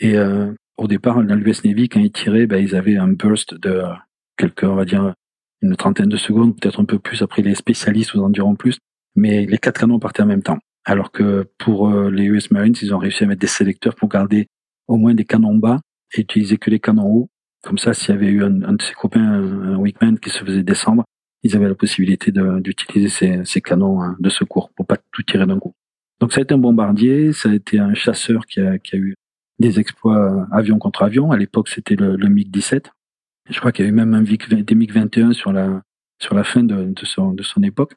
[0.00, 3.54] Et euh, au départ, dans l'US Navy, quand ils tiraient, ben, ils avaient un burst
[3.54, 3.82] de
[4.36, 5.14] quelques, on va dire,
[5.62, 7.22] une trentaine de secondes, peut-être un peu plus.
[7.22, 8.78] Après, les spécialistes vous en diront plus.
[9.16, 10.58] Mais les quatre canons partaient en même temps.
[10.88, 14.08] Alors que pour euh, les US Marines, ils ont réussi à mettre des sélecteurs pour
[14.08, 14.46] garder
[14.86, 15.80] au moins des canons bas
[16.14, 17.28] et utiliser que les canons hauts.
[17.64, 20.62] Comme ça, s'il y avait eu un, de ses copains, un Weakman, qui se faisait
[20.62, 21.04] descendre,
[21.42, 25.46] ils avaient la possibilité d'utiliser ces, ces, canons hein, de secours pour pas tout tirer
[25.46, 25.74] d'un coup.
[26.20, 28.98] Donc ça a été un bombardier, ça a été un chasseur qui a, qui a
[28.98, 29.16] eu
[29.58, 31.32] des exploits euh, avion contre avion.
[31.32, 32.86] À l'époque, c'était le, le MiG-17.
[33.50, 35.82] Je crois qu'il y avait même un des MiG-21 sur la
[36.18, 37.94] sur la fin de, son, de son époque.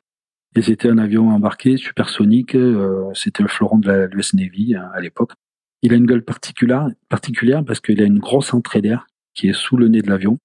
[0.56, 2.56] Et c'était un avion embarqué supersonique.
[2.56, 5.34] Euh, c'était le fleuron de la l'US Navy hein, à l'époque.
[5.82, 9.54] Il a une gueule particulière, particulière parce qu'il a une grosse entrée d'air qui est
[9.54, 10.38] sous le nez de l'avion.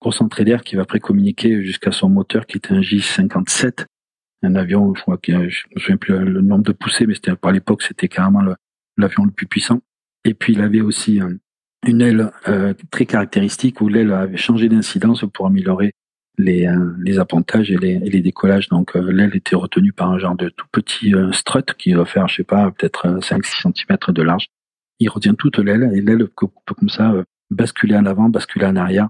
[0.00, 3.84] Grosse entrée d'air qui va après communiquer jusqu'à son moteur qui était un J57.
[4.42, 7.36] Un avion, je crois que je me souviens plus le nombre de poussées, mais c'était
[7.36, 8.40] par l'époque, c'était carrément
[8.96, 9.80] l'avion le, plus puissant.
[10.24, 11.20] Et puis il avait aussi
[11.86, 15.92] une aile euh, très caractéristique où l'aile avait changé d'incidence pour améliorer
[16.38, 18.68] les, euh, les appontages et les, et les décollages.
[18.68, 22.28] Donc euh, l'aile était retenue par un genre de tout petit strut qui va faire,
[22.28, 24.48] je sais pas, peut-être 5-6 cm de large
[25.02, 28.76] il retient toute l'aile et l'aile peut comme ça euh, basculer en avant, basculer en
[28.76, 29.08] arrière.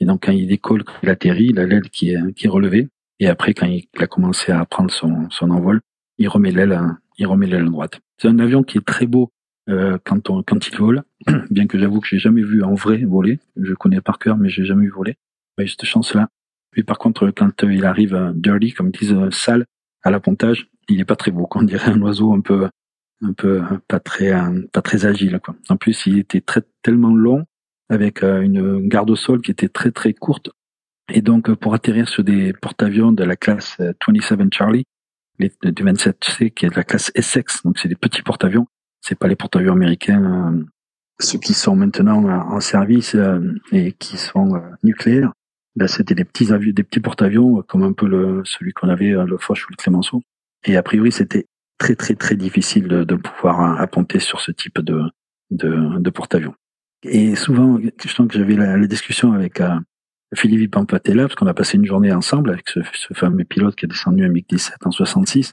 [0.00, 2.50] Et donc quand il décolle, quand il atterrit, il a l'aile qui est, qui est
[2.50, 2.88] relevée.
[3.20, 5.80] Et après, quand il, a commencé à prendre son, son envol,
[6.18, 6.80] il remet l'aile,
[7.18, 8.00] il remet l'aile droite.
[8.18, 9.30] C'est un avion qui est très beau
[9.68, 11.02] euh, quand, on, quand il vole,
[11.50, 13.38] bien que j'avoue que j'ai jamais vu en vrai voler.
[13.56, 15.16] Je connais par cœur, mais j'ai jamais vu voler.
[15.58, 16.28] J'ai cette chance-là.
[16.74, 19.64] Puis par contre, quand il arrive dirty, comme ils disent, sale,
[20.02, 21.48] à l'appontage, il est pas très beau.
[21.54, 22.68] On dirait un oiseau un peu
[23.22, 24.32] un peu pas très
[24.72, 25.54] pas très agile quoi.
[25.68, 27.44] En plus, il était très tellement long
[27.88, 30.50] avec euh, une garde au sol qui était très très courte
[31.12, 34.84] et donc pour atterrir sur des porte-avions de la classe 27 euh, Charlie,
[35.38, 38.66] les du 27C qui est de la classe Essex, donc c'est des petits porte-avions,
[39.00, 40.64] c'est pas les porte-avions américains euh,
[41.20, 43.16] ceux qui sont maintenant en service
[43.70, 45.32] et qui sont nucléaires.
[45.86, 50.22] C'était des petits porte-avions comme un peu celui qu'on avait le Foch ou le Clémenceau.
[50.64, 51.46] Et a priori, c'était
[51.78, 56.54] très très très difficile de, de pouvoir apponter sur ce type de, porte-avions.
[57.02, 59.78] Et souvent, je sens que j'avais la, la, discussion avec euh,
[60.34, 63.84] Philippe Pampatella, parce qu'on a passé une journée ensemble avec ce, ce fameux pilote qui
[63.84, 65.52] a descendu un MiG-17 en 66.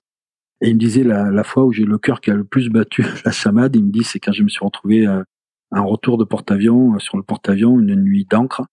[0.62, 3.03] Et il me disait la, fois où j'ai le cœur qui a le plus battu
[3.25, 5.23] la chamade, il me dit c'est quand je me suis retrouvé euh,
[5.71, 8.65] un retour de porte-avions euh, sur le porte-avions une nuit d'encre, euh,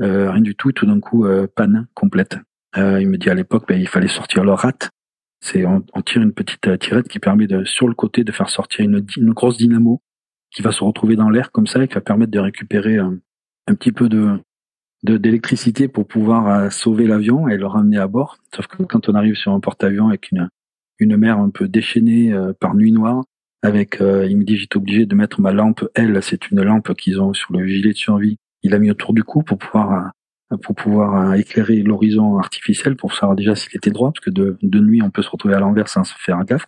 [0.00, 2.38] rien du tout, tout d'un coup euh, panne complète.
[2.76, 4.90] Euh, il me dit à l'époque ben, il fallait sortir le rat
[5.44, 8.48] c'est on, tire une petite euh, tirette qui permet de sur le côté de faire
[8.48, 10.00] sortir une, une grosse dynamo
[10.50, 13.20] qui va se retrouver dans l'air comme ça et qui va permettre de récupérer un,
[13.66, 14.40] petit peu de
[15.02, 18.38] d'électricité pour pouvoir euh, sauver l'avion et le ramener à bord.
[18.56, 20.48] Sauf que quand on arrive sur un porte-avions avec une
[20.98, 23.22] une mer un peu déchaînée euh, par nuit noire,
[23.60, 27.20] avec il me dit j'étais obligé de mettre ma lampe L, c'est une lampe qu'ils
[27.20, 28.38] ont sur le gilet de survie.
[28.64, 30.10] Il a mis autour du cou pour pouvoir
[30.58, 34.80] pouvoir euh, éclairer l'horizon artificiel pour savoir déjà s'il était droit, parce que de, de
[34.80, 36.66] nuit on peut se retrouver à l'envers sans se faire gaffe.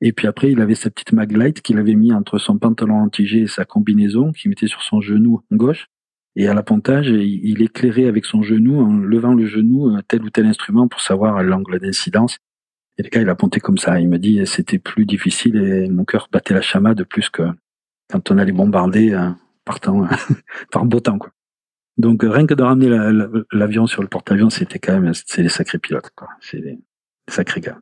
[0.00, 3.22] Et puis après, il avait sa petite maglite qu'il avait mis entre son pantalon anti
[3.38, 5.86] et sa combinaison, qu'il mettait sur son genou gauche.
[6.34, 10.30] Et à l'appontage, il éclairait avec son genou en levant le genou euh, tel ou
[10.30, 12.38] tel instrument pour savoir l'angle d'incidence.
[12.98, 14.00] Et le gars, il a ponté comme ça.
[14.00, 17.42] Il me dit c'était plus difficile et mon cœur battait la chamade plus que
[18.10, 19.14] quand on allait bombarder
[19.62, 20.06] euh, partant
[20.72, 21.18] par beau temps.
[21.18, 21.30] Quoi.
[21.98, 22.88] Donc rien que de ramener
[23.52, 26.10] l'avion sur le porte-avions, c'était quand même c'est des sacrés pilotes.
[26.40, 26.78] C'est des,
[27.28, 27.78] sacrés gars.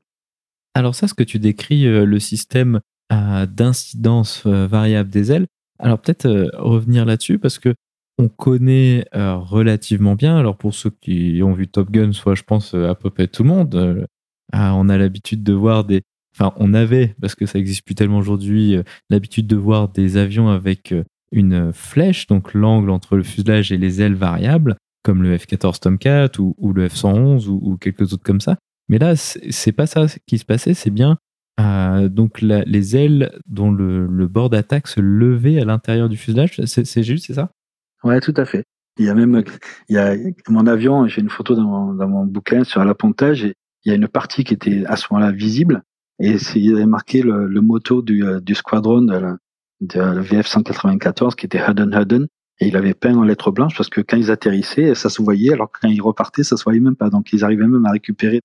[0.74, 2.80] Alors ça, ce que tu décris, euh, le système
[3.12, 5.46] euh, d'incidence euh, variable des ailes.
[5.78, 7.74] Alors peut-être revenir là-dessus parce que
[8.18, 10.36] on connaît relativement bien.
[10.36, 13.44] Alors pour ceux qui ont vu Top Gun, soit je pense à peu près tout
[13.44, 14.06] le monde,
[14.52, 16.02] on a l'habitude de voir des,
[16.34, 18.76] enfin on avait parce que ça existe plus tellement aujourd'hui,
[19.08, 20.92] l'habitude de voir des avions avec
[21.32, 26.30] une flèche, donc l'angle entre le fuselage et les ailes variables, comme le F-14 Tomcat
[26.38, 28.56] ou, le F-111 ou, quelques autres comme ça.
[28.88, 31.16] Mais là, c'est pas ça qui se passait, c'est bien
[31.60, 36.60] euh, donc les ailes dont le, bord d'attaque se levait à l'intérieur du fuselage.
[36.64, 37.50] C'est juste, c'est ça?
[38.02, 38.64] Ouais, tout à fait.
[38.98, 39.42] Il y a même,
[39.88, 40.14] il y a
[40.48, 43.92] mon avion, j'ai une photo dans mon, dans mon bouquin sur l'appontage, et il y
[43.92, 45.82] a une partie qui était à ce moment-là visible,
[46.18, 49.06] et il avait marqué le, le du, du squadron
[49.80, 52.26] de VF 194 qui était Hudden Hudden
[52.60, 55.52] et il avait peint en lettres blanches parce que quand ils atterrissaient, ça se voyait,
[55.52, 57.08] alors quand ils repartaient, ça se voyait même pas.
[57.08, 58.40] Donc ils arrivaient même à récupérer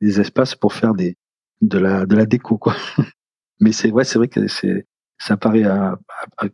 [0.00, 1.16] des espaces pour faire des
[1.60, 2.74] de la de la déco quoi.
[3.60, 4.86] Mais c'est ouais, c'est vrai que c'est
[5.18, 5.98] ça paraît à,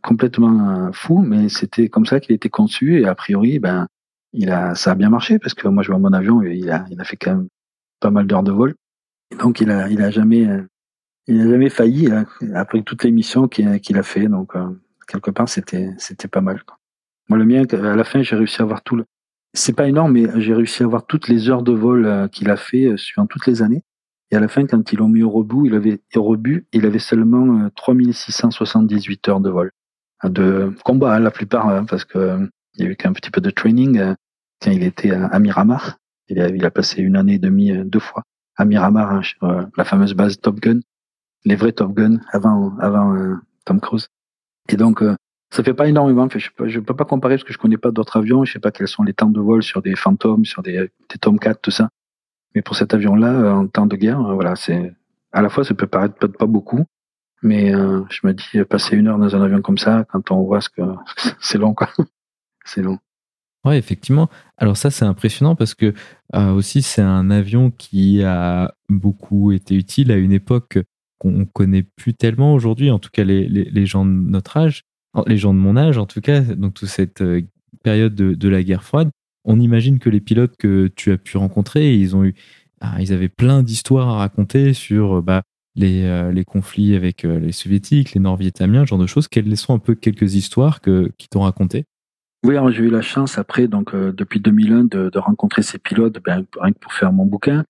[0.03, 3.87] complètement fou, mais c'était comme ça qu'il était conçu et a priori, ben
[4.33, 6.85] il a ça a bien marché parce que moi je vois mon avion, il a
[6.91, 7.47] il a fait quand même
[8.01, 8.75] pas mal d'heures de vol.
[9.31, 10.47] Et donc il a il a jamais
[11.27, 14.27] il a jamais failli hein, après toutes les missions qu'il a fait.
[14.27, 14.67] Donc euh,
[15.07, 16.63] quelque part c'était c'était pas mal.
[17.29, 19.05] Moi, le mien, à la fin, j'ai réussi à avoir tout le.
[19.53, 22.49] C'est pas énorme, mais j'ai réussi à avoir toutes les heures de vol euh, qu'il
[22.49, 23.83] a fait euh, suivant toutes les années.
[24.31, 26.85] Et à la fin, quand ils l'ont mis au rebut, il avait au rebut, il
[26.85, 29.71] avait seulement 3678 euh, heures de vol,
[30.23, 33.41] de combat hein, la plupart, hein, parce que il y a eu qu'un petit peu
[33.41, 34.13] de training
[34.61, 35.97] quand il était à Miramar.
[36.29, 38.21] Il a, passé une année et demie deux fois
[38.57, 40.81] à Miramar, sur la fameuse base Top Gun,
[41.47, 43.15] les vrais Top Gun avant avant
[43.65, 44.07] Tom Cruise.
[44.69, 45.01] Et donc
[45.49, 46.27] ça fait pas énormément.
[46.29, 48.43] je ne peux pas comparer parce que je connais pas d'autres avions.
[48.43, 51.17] Je sais pas quels sont les temps de vol sur des Phantom, sur des, des
[51.19, 51.89] Tomcat, tout ça.
[52.55, 54.93] Mais pour cet avion-là, euh, en temps de guerre, euh, voilà, c'est
[55.31, 56.85] à la fois ça peut paraître pas, pas beaucoup,
[57.41, 60.43] mais euh, je me dis passer une heure dans un avion comme ça, quand on
[60.43, 60.81] voit ce que
[61.39, 61.89] c'est long, quoi.
[62.65, 62.97] c'est long.
[63.63, 64.29] Ouais, effectivement.
[64.57, 65.93] Alors ça, c'est impressionnant parce que
[66.33, 70.79] aussi c'est un avion qui a beaucoup été utile à une époque
[71.17, 74.83] qu'on connaît plus tellement aujourd'hui, en tout cas les, gens de notre âge
[75.25, 77.41] les gens de mon âge en tout cas, donc toute cette euh,
[77.83, 79.09] période de, la guerre froide,
[79.45, 82.35] on imagine que les pilotes que tu as pu rencontrer, ils ont eu,
[82.81, 85.41] ah, ils avaient plein d'histoires à raconter sur euh, bah,
[85.75, 89.27] les, euh, les, conflits avec les soviétiques, les nord-vietnamiens, genre de choses.
[89.27, 91.85] Quelles sont un peu quelques histoires que, qui t'ont raconté?
[92.43, 96.45] Oui, j'ai eu la chance après, donc depuis 2001, de, de rencontrer ces pilotes, ben,
[96.59, 97.63] rien que pour faire mon bouquin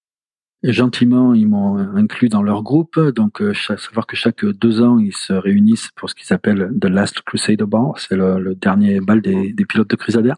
[0.73, 2.99] gentiment, ils m'ont inclus dans leur groupe.
[2.99, 6.86] Donc, euh, savoir que chaque deux ans, ils se réunissent pour ce qu'ils appellent The
[6.86, 7.91] Last Crusader Ball.
[7.97, 10.34] C'est le, dernier bal des, pilotes de Crusader,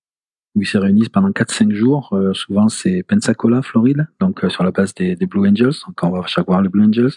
[0.56, 2.10] où ils se réunissent pendant 4-5 jours.
[2.14, 5.76] Euh, souvent, c'est Pensacola, Floride, donc euh, sur la base des, Blue Angels.
[5.88, 7.12] Donc, on va chaque voir les Blue Angels.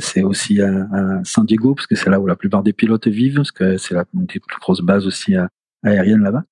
[0.00, 3.36] c'est aussi à, San Diego, parce que c'est là où la plupart des pilotes vivent,
[3.36, 5.34] parce que c'est la une des plus grosses bases aussi
[5.82, 6.44] aériennes là-bas.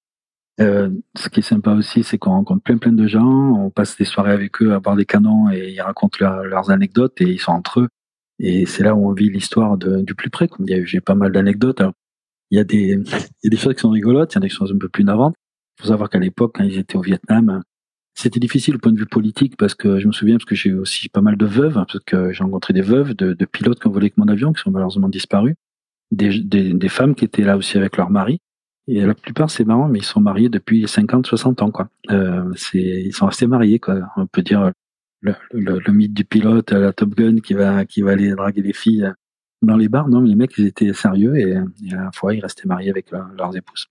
[0.60, 3.96] Euh, ce qui est sympa aussi, c'est qu'on rencontre plein plein de gens, on passe
[3.96, 7.40] des soirées avec eux à boire des canons et ils racontent leurs anecdotes et ils
[7.40, 7.88] sont entre eux.
[8.38, 10.48] Et c'est là où on vit l'histoire du plus près.
[10.84, 11.82] J'ai pas mal d'anecdotes.
[12.50, 12.98] Il y a des
[13.44, 15.34] des choses qui sont rigolotes, il y a qui sont un peu plus navantes.
[15.78, 17.62] Il faut savoir qu'à l'époque, quand ils étaient au Vietnam,
[18.14, 20.74] c'était difficile au point de vue politique parce que je me souviens parce que j'ai
[20.74, 23.90] aussi pas mal de veuves parce que j'ai rencontré des veuves de, pilotes qui ont
[23.90, 25.54] volé avec mon avion qui sont malheureusement disparus,
[26.10, 28.40] des, des, des femmes qui étaient là aussi avec leur mari
[28.96, 31.88] et la plupart, c'est marrant, mais ils sont mariés depuis 50, 60 ans, quoi.
[32.10, 34.00] Euh, ils sont restés mariés, quoi.
[34.16, 34.72] On peut dire
[35.20, 38.62] le, le, le, mythe du pilote, la Top Gun qui va, qui va aller draguer
[38.62, 39.10] les filles
[39.62, 40.08] dans les bars.
[40.08, 42.90] Non, mais les mecs, ils étaient sérieux et, et à la fois, ils restaient mariés
[42.90, 43.86] avec leurs épouses.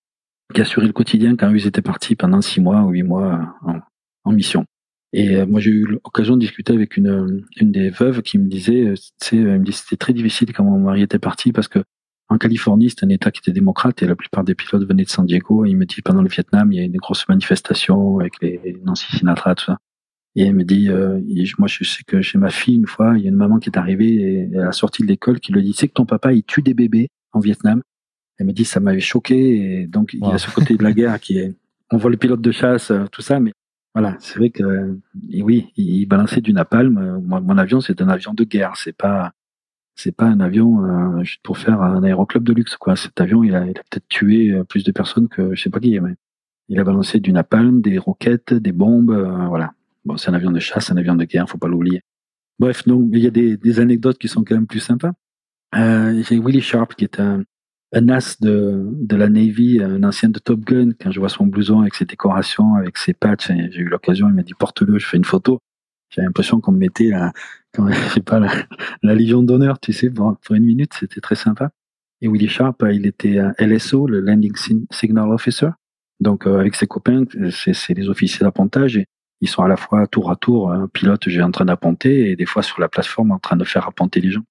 [0.53, 3.79] Qui assuraient le quotidien quand ils étaient partis pendant six mois ou huit mois en,
[4.23, 4.65] en mission.
[5.13, 8.47] Et euh, moi, j'ai eu l'occasion de discuter avec une, une des veuves qui me
[8.47, 11.51] disait, euh, tu sais, elle me dit c'était très difficile quand mon mari était parti
[11.51, 11.79] parce que
[12.29, 15.09] en Californie, c'est un État qui était démocrate et la plupart des pilotes venaient de
[15.09, 15.65] San Diego.
[15.65, 18.79] il me dit pendant le Vietnam, il y a eu des grosses manifestations avec les
[18.85, 19.77] Nancy Sinatra, tout ça.
[20.35, 21.19] Et il me dit, euh,
[21.57, 23.69] moi je sais que chez ma fille une fois, il y a une maman qui
[23.69, 26.31] est arrivée et à la sortie de l'école qui lui dit, c'est que ton papa
[26.31, 27.81] il tue des bébés en Vietnam.
[28.37, 29.81] Elle me dit, ça m'avait choqué.
[29.81, 31.55] Et donc il y a ce côté de la guerre qui est,
[31.89, 33.53] on voit les pilotes de chasse, euh, tout ça, mais
[33.95, 34.99] voilà, c'est vrai que
[35.41, 37.23] oui, il balançait du napalm.
[37.25, 39.33] Moi, mon avion, c'est un avion de guerre, c'est pas
[39.99, 42.95] c'est pas un avion euh, juste pour faire un aéroclub de luxe quoi.
[42.95, 45.99] Cet avion, il a, peut-être tué euh, plus de personnes que je sais pas qui,
[45.99, 46.15] mais
[46.69, 49.73] il a balancé du napalm, des roquettes, des bombes, euh, voilà.
[50.05, 52.01] Bon, c'est un avion de chasse, un avion de guerre, faut pas l'oublier.
[52.59, 55.11] Bref, donc il y a des, anecdotes qui sont quand même plus sympas.
[55.73, 57.43] J'ai Willie Sharp qui est un,
[57.93, 60.91] un as de, de la Navy, un ancien de Top Gun.
[60.99, 64.33] Quand je vois son blouson avec ses décorations, avec ses patchs, j'ai eu l'occasion, il
[64.33, 65.59] m'a dit porte-le, je fais une photo.
[66.09, 67.11] J'ai l'impression qu'on me mettait
[67.73, 68.51] quand, je sais pas, la,
[69.03, 71.71] la Légion d'honneur, tu sais, pour, pour une minute, c'était très sympa.
[72.21, 74.53] Et Willie Sharp, il était LSO, le Landing
[74.91, 75.69] Signal Officer.
[76.19, 79.01] Donc, euh, avec ses copains, c'est les officiers d'appontage.
[79.41, 82.35] Ils sont à la fois tour à tour, un pilote, j'ai en train d'apponter, et
[82.35, 84.43] des fois sur la plateforme en train de faire apponter les gens.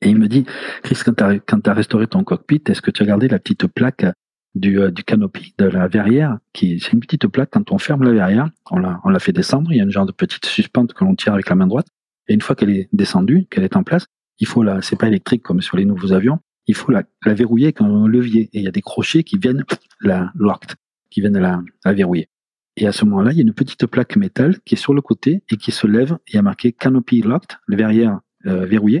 [0.00, 0.46] Et il me dit,
[0.82, 4.06] Chris, quand tu as, restauré ton cockpit, est-ce que tu as gardé la petite plaque
[4.54, 8.02] du, euh, du canopy, de la verrière, qui c'est une petite plaque, quand on ferme
[8.04, 10.46] la verrière, on la, on la fait descendre, il y a une genre de petite
[10.46, 11.86] suspente que l'on tire avec la main droite,
[12.30, 14.06] et une fois qu'elle est descendue, qu'elle est en place,
[14.38, 16.38] il faut la, c'est pas électrique comme sur les nouveaux avions,
[16.68, 19.64] il faut la, verrouiller avec un levier, et il y a des crochets qui viennent
[20.00, 20.76] la locked,
[21.10, 21.60] qui viennent la,
[21.92, 22.28] verrouiller.
[22.76, 25.02] Et à ce moment-là, il y a une petite plaque métal qui est sur le
[25.02, 29.00] côté et qui se lève, et a marqué canopy locked, le verrière euh, verrouillé,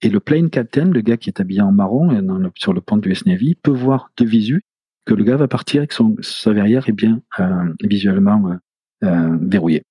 [0.00, 2.08] Et le plane captain, le gars qui est habillé en marron
[2.56, 4.62] sur le pont du S Navy, peut voir de visu
[5.04, 8.56] que le gars va partir et que son, sa verrière est bien euh, visuellement
[9.04, 9.82] euh, verrouillée.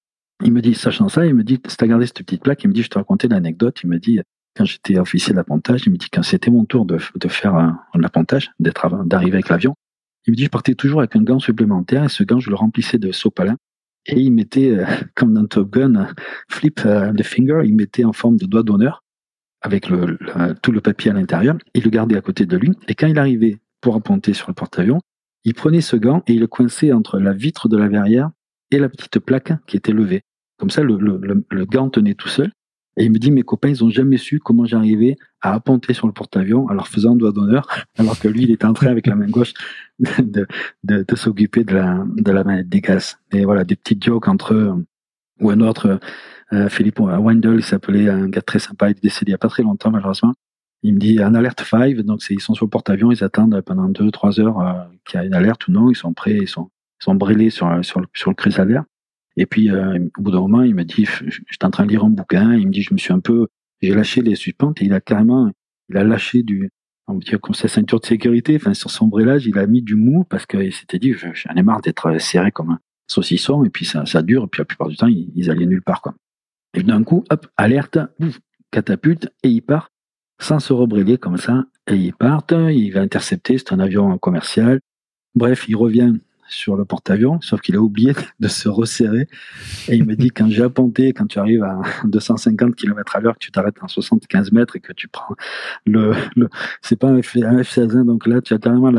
[0.43, 2.69] Il me dit, sachant ça, il me dit, si t'as gardé cette petite plaque, il
[2.69, 4.19] me dit, je te racontais l'anecdote, il me dit,
[4.56, 8.04] quand j'étais officier d'appontage, il me dit, quand c'était mon tour de, faire un, un
[8.04, 9.75] appontage, d'arriver avec l'avion,
[10.27, 12.56] il me dit, je partais toujours avec un gant supplémentaire et ce gant, je le
[12.56, 13.58] remplissais de sopalin
[14.06, 16.08] et il mettait, euh, comme dans Top Gun,
[16.49, 19.04] flip euh, the finger, il mettait en forme de doigt d'honneur
[19.63, 19.86] avec
[20.63, 21.56] tout le papier à l'intérieur.
[21.75, 24.56] Il le gardait à côté de lui et quand il arrivait pour apponter sur le
[24.56, 24.99] porte-avions,
[25.43, 28.32] il prenait ce gant et il le coinçait entre la vitre de la verrière
[28.71, 30.23] et la petite plaque qui était levée.
[30.62, 32.52] Comme ça, le, gant tenait tout seul
[32.95, 36.06] et il me dit, mes copains, ils ont jamais su comment j'arrivais à apponter sur
[36.06, 39.08] le porte-avions en leur faisant doigt d'honneur, alors que lui, il était en train avec
[39.08, 39.54] la main gauche
[40.19, 40.45] de,
[41.15, 43.17] s'occuper de la, de la des gaz.
[43.32, 44.86] Et voilà, des petites jokes entre eux.
[45.39, 46.00] Ou un autre,
[46.54, 49.39] euh, Philippe Wendell, il s'appelait un gars très sympa, il est décédé il y a
[49.39, 50.36] pas très longtemps, malheureusement.
[50.84, 53.89] Il me dit, en alerte 5, donc ils sont sur le porte-avions, ils attendent pendant
[53.89, 54.74] 2-3 heures euh,
[55.06, 56.69] qu'il y a une alerte ou non, ils sont prêts, ils sont,
[57.15, 58.84] brûlés sur, le, sur le crisalaire.
[59.38, 61.08] Et puis, euh, au bout d'un moment, il me dit,
[61.50, 63.48] j'étais en train de lire un bouquin, il me dit, je me suis un peu,
[63.82, 65.52] j'ai lâché les suspentes et il a carrément,
[65.89, 66.70] il a lâché du,
[67.08, 69.82] on va dire comme sa ceinture de sécurité, enfin, sur son brélage, il a mis
[69.82, 73.63] du mou parce qu'il s'était dit, j'en ai marre d'être serré comme un saucisson.
[73.63, 74.46] Et puis ça, ça dure.
[74.46, 76.02] Et puis la plupart du temps, ils, ils allaient nulle part.
[76.74, 78.39] Et d'un coup, hop, alerte, ouf,
[78.72, 79.89] catapulte et il part
[80.39, 81.65] sans se rebréler comme ça.
[81.88, 84.80] Et il part, il va intercepter, c'est un avion commercial.
[85.36, 86.13] Bref, il revient
[86.52, 89.28] sur le porte-avions, sauf qu'il a oublié de se resserrer.
[89.88, 93.34] Et il me dit, quand j'ai apponté, quand tu arrives à 250 km à l'heure,
[93.34, 95.36] que tu t'arrêtes en 75 mètres et que tu prends
[95.86, 96.50] le, le
[96.82, 97.38] c'est pas un, F,
[97.70, 98.92] 16 1 donc là, tu as carrément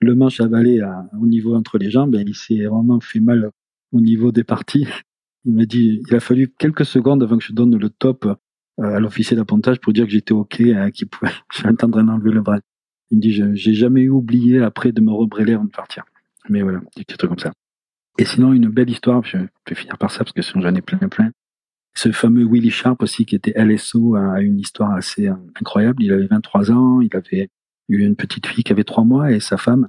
[0.00, 3.50] le manche avalé à, au niveau entre les jambes, il s'est vraiment fait mal
[3.92, 4.86] au niveau des parties.
[5.44, 8.96] Il m'a dit, il a fallu quelques secondes avant que je donne le top euh,
[8.96, 12.42] à l'officier d'appontage pour dire que j'étais OK, hein, qu'il pouvait, j'ai train d'enlever le
[12.42, 12.60] bras.
[13.10, 16.04] Il me dit, j'ai jamais oublié après de me rebréler avant de partir.
[16.48, 17.52] Mais voilà, des petits trucs comme ça.
[18.18, 20.82] Et sinon, une belle histoire, je vais finir par ça parce que sinon j'en ai
[20.82, 21.30] plein, plein.
[21.94, 26.02] Ce fameux Willie Sharp aussi, qui était LSO, a une histoire assez euh, incroyable.
[26.02, 27.48] Il avait 23 ans, il avait
[27.88, 29.88] eu une petite fille qui avait 3 mois et sa femme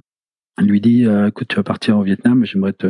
[0.58, 2.86] lui dit, euh, écoute, tu vas partir au Vietnam, j'aimerais te,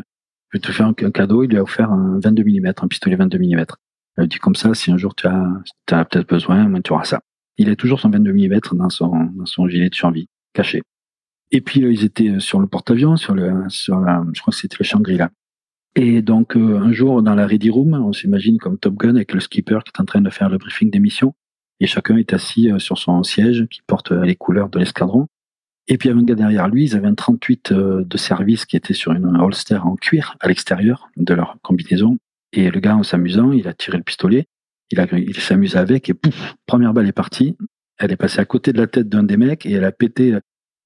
[0.50, 1.42] je vais te faire un, cadeau.
[1.42, 3.64] Il lui a offert un 22 mm, un pistolet 22 mm.
[4.16, 5.46] Elle dit comme ça, si un jour tu as,
[5.90, 7.20] as peut-être besoin, tu auras ça.
[7.56, 10.82] Il a toujours son 22 mm dans son, dans son gilet de survie, caché.
[11.52, 14.52] Et puis euh, ils étaient euh, sur le porte-avions, sur le, sur la, je crois
[14.52, 15.30] que c'était le Shangri-La.
[15.96, 19.32] Et donc euh, un jour dans la ready room, on s'imagine comme Top Gun avec
[19.32, 21.34] le skipper qui est en train de faire le briefing d'émission,
[21.80, 25.26] et chacun est assis sur son siège qui porte les couleurs de l'escadron.
[25.88, 28.66] Et puis il y avait un gars derrière lui, ils avaient un 38 de service
[28.66, 32.18] qui était sur une holster en cuir à l'extérieur de leur combinaison.
[32.52, 34.44] Et le gars, en s'amusant, il a tiré le pistolet,
[34.90, 37.56] il, il s'amuse avec, et pouf, première balle est partie.
[37.98, 40.38] Elle est passée à côté de la tête d'un des mecs et elle a pété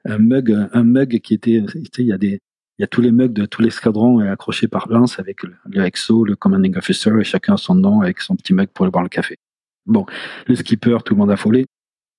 [0.05, 1.62] un mug, un mug qui était,
[1.99, 2.40] il y a des,
[2.79, 5.55] il y a tous les mugs de tous les escadrons accrochés par lance avec le,
[5.71, 8.90] le EXO, le commanding officer et chacun son nom avec son petit mug pour aller
[8.90, 9.37] boire le café.
[9.87, 10.07] Bon,
[10.47, 11.67] le skipper, tout le monde a affolé.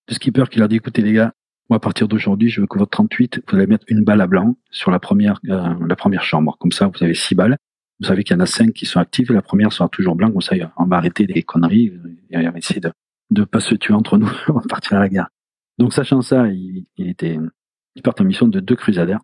[0.07, 1.33] Le skipper qui leur dit, écoutez les gars,
[1.69, 4.27] moi à partir d'aujourd'hui, je veux que votre 38, vous allez mettre une balle à
[4.27, 6.55] blanc sur la première, euh, la première chambre.
[6.59, 7.57] Comme ça, vous avez six balles.
[7.99, 9.31] Vous savez qu'il y en a cinq qui sont actives.
[9.31, 10.31] La première sera toujours blanche.
[10.31, 11.93] Comme ça, on va arrêter des conneries
[12.29, 12.91] et on va essayer de
[13.31, 14.31] ne pas se tuer entre nous.
[14.47, 15.29] on va partir à la guerre.
[15.79, 17.39] Donc, sachant ça, il, il était
[17.95, 19.19] ils partent en mission de deux crusaders.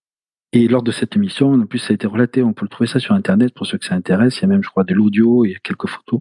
[0.54, 2.88] Et lors de cette mission, en plus, ça a été relaté, on peut le trouver
[2.88, 4.40] ça sur Internet pour ceux que ça intéresse.
[4.40, 6.20] Il y a même, je crois, de l'audio, il y a quelques photos.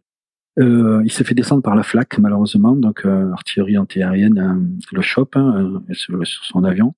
[0.59, 5.03] Euh, il s'est fait descendre par la FLAC, malheureusement, donc euh, artillerie antiaérienne, euh, le
[5.03, 6.95] CHOP, hein, euh, sur, son avion.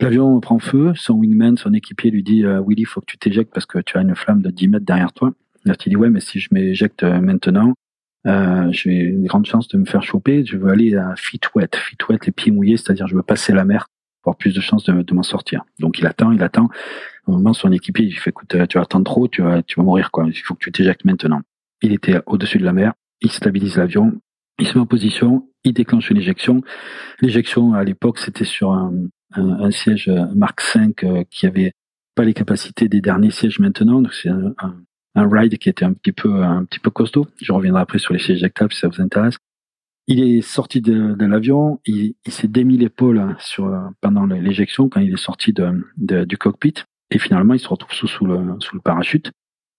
[0.00, 3.18] L'avion prend feu, son wingman, son équipier lui dit euh, Willy, il faut que tu
[3.18, 5.32] t'éjectes parce que tu as une flamme de 10 mètres derrière toi.
[5.64, 7.74] Là, il dit ouais, mais si je m'éjecte maintenant,
[8.24, 10.44] j'ai une grande chance de me faire choper.
[10.44, 13.52] Je veux aller à feet wet, feet wet, les pieds mouillés, c'est-à-dire je veux passer
[13.52, 13.86] la mer
[14.32, 15.64] plus de chances de, m'en sortir.
[15.78, 16.68] Donc il attend, il attend.
[17.26, 20.10] Au moment, son équipier, il fait, écoute, tu vas attendre trop, tu vas, tu mourir,
[20.10, 20.26] quoi.
[20.26, 21.40] Il faut que tu t'éjectes maintenant.
[21.82, 24.12] Il était au-dessus de la mer, il stabilise l'avion,
[24.58, 26.62] il se met en position, il déclenche une éjection.
[27.20, 31.72] L'éjection, à l'époque, c'était sur un, siège Mark V euh, qui avait
[32.14, 34.00] pas les capacités des derniers sièges maintenant.
[34.00, 34.54] Donc c'est un,
[35.14, 37.26] un, ride qui était un petit peu, un petit peu costaud.
[37.42, 39.36] Je reviendrai après sur les sièges éjectables si ça vous intéresse.
[40.06, 43.36] Il est sorti de, l'avion, il, s'est démis l'épaule
[44.02, 45.54] pendant l'éjection quand il est sorti
[45.96, 46.74] du cockpit
[47.10, 49.32] et finalement il se retrouve sous, le, parachute.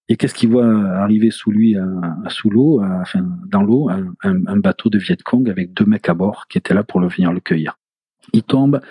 [0.07, 3.89] Et qu'est-ce qu'il voit arriver sous lui, à sous l'eau, enfin dans l'eau,
[4.23, 7.07] un, bateau de Viet Cong avec deux mecs à bord qui étaient là pour le
[7.07, 7.77] venir le cueillir.
[8.33, 8.81] Il tombe,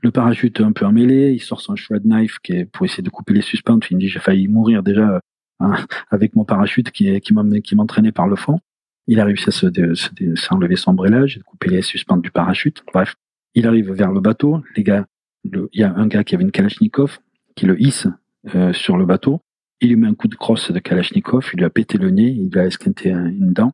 [0.00, 3.02] le parachute est un peu emmêlé, il sort son shred knife qui est pour essayer
[3.02, 3.90] de couper les suspentes.
[3.90, 5.20] Il me dit j'ai failli mourir déjà
[5.58, 5.74] hein,
[6.10, 7.20] avec mon parachute qui
[7.74, 8.60] m'entraînait par le fond.
[9.06, 12.82] Il a réussi à se, se, enlever son brelage, couper les suspentes du parachute.
[12.92, 13.16] Bref,
[13.54, 14.62] il arrive vers le bateau.
[14.76, 15.06] Les gars,
[15.44, 17.18] il y a un gars qui avait une Kalachnikov
[17.54, 18.06] qui le hisse
[18.54, 19.40] euh, sur le bateau.
[19.80, 22.28] Il lui met un coup de crosse de Kalachnikov, il lui a pété le nez,
[22.28, 23.72] il lui a esquinté une dent.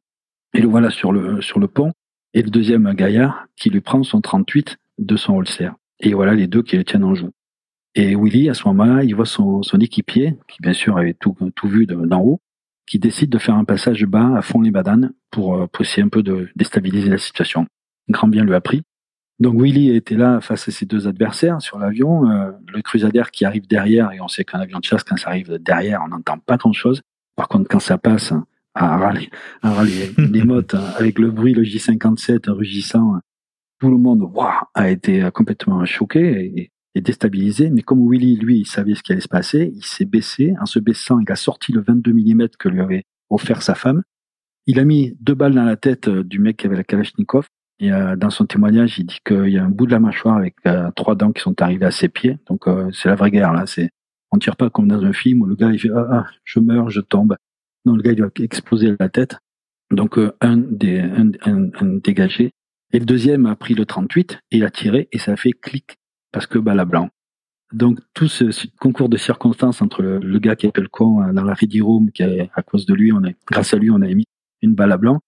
[0.55, 1.93] Et le voilà sur le, sur le pont.
[2.35, 5.70] Et le deuxième, gaillard, qui lui prend son 38 de son holster.
[6.01, 7.31] Et voilà les deux qui le tiennent en joue.
[7.95, 11.37] Et Willy, à ce moment-là, il voit son, son équipier, qui bien sûr avait tout,
[11.57, 12.41] tout vu d'en haut,
[12.87, 16.03] qui décide de faire un passage bas à fond les badanes pour, euh, pour essayer
[16.03, 17.66] un peu de déstabiliser la situation.
[18.09, 18.83] Grand bien lui a pris.
[19.39, 22.31] Donc Willy était là face à ses deux adversaires sur l'avion.
[22.31, 25.31] Euh, le Crusader qui arrive derrière, et on sait qu'un avion de chasse, quand ça
[25.31, 27.01] arrive derrière, on n'entend pas grand-chose.
[27.37, 28.35] Par contre, quand ça passe
[28.74, 29.31] à râler,
[29.62, 33.20] à râler les mottes, avec le bruit, le J57 rugissant,
[33.78, 34.31] tout le monde
[34.74, 37.70] a été complètement choqué et, et déstabilisé.
[37.70, 40.55] Mais comme Willy, lui, il savait ce qui allait se passer, il s'est baissé.
[40.61, 44.03] En se baissant, il a sorti le 22 mm que lui avait offert sa femme.
[44.66, 47.47] Il a mis deux balles dans la tête euh, du mec qui avait la Kalachnikov.
[47.78, 50.36] Et euh, dans son témoignage, il dit qu'il y a un bout de la mâchoire
[50.36, 52.38] avec euh, trois dents qui sont arrivées à ses pieds.
[52.47, 53.66] Donc c'est la vraie guerre là.
[53.66, 53.91] C'est
[54.32, 56.61] on tire pas comme dans un film où le gars il fait ah, ah je
[56.61, 57.36] meurs, je tombe.
[57.86, 59.38] Non, le gars il va exploser la tête.
[59.91, 62.53] Donc un des un, un dégagé.
[62.93, 65.53] Et le deuxième a pris le 38 et il a tiré et ça a fait
[65.53, 65.97] clic
[66.33, 67.11] parce que balle à blanc.
[67.72, 68.45] Donc tout ce,
[68.81, 72.11] concours de circonstances entre le, gars qui appelle le con euh, dans la ready room,
[72.11, 74.26] qui est à cause de lui, on a, grâce à lui, on a émis
[74.62, 75.20] une balle à blanc.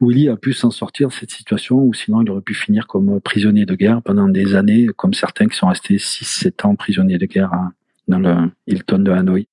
[0.00, 3.20] Willy a pu s'en sortir de cette situation, ou sinon il aurait pu finir comme
[3.20, 7.26] prisonnier de guerre pendant des années, comme certains qui sont restés 6-7 ans prisonniers de
[7.26, 7.74] guerre hein,
[8.08, 9.46] dans le Hilton de Hanoï.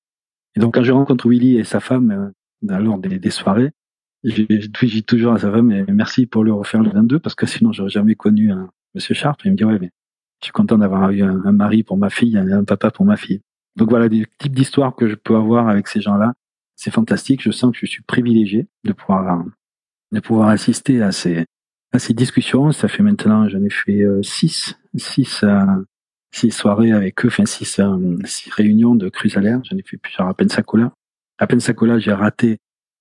[0.55, 2.33] Et donc quand je rencontre Willy et sa femme
[2.71, 3.71] euh, lors des, des soirées,
[4.23, 7.89] j'ai toujours à sa femme merci pour lui refaire le 22 parce que sinon j'aurais
[7.89, 9.41] jamais connu un Monsieur Sharp.
[9.45, 9.91] il me dit ouais mais
[10.41, 13.17] je suis content d'avoir eu un, mari pour ma fille et un papa pour ma
[13.17, 13.41] fille.
[13.75, 16.33] Donc voilà des types d'histoires que je peux avoir avec ces gens-là.
[16.75, 17.41] C'est fantastique.
[17.41, 19.43] Je sens que je suis privilégié de pouvoir
[20.11, 21.45] de pouvoir assister à ces
[21.91, 22.71] à ces discussions.
[22.71, 25.65] Ça fait maintenant, j'en ai fait euh, six six euh,
[26.31, 29.57] six soirées avec eux, enfin six euh, six réunions de Crusader.
[29.63, 30.91] J'en ai fait plusieurs à Pensacola.
[31.39, 32.57] À Pensacola, j'ai raté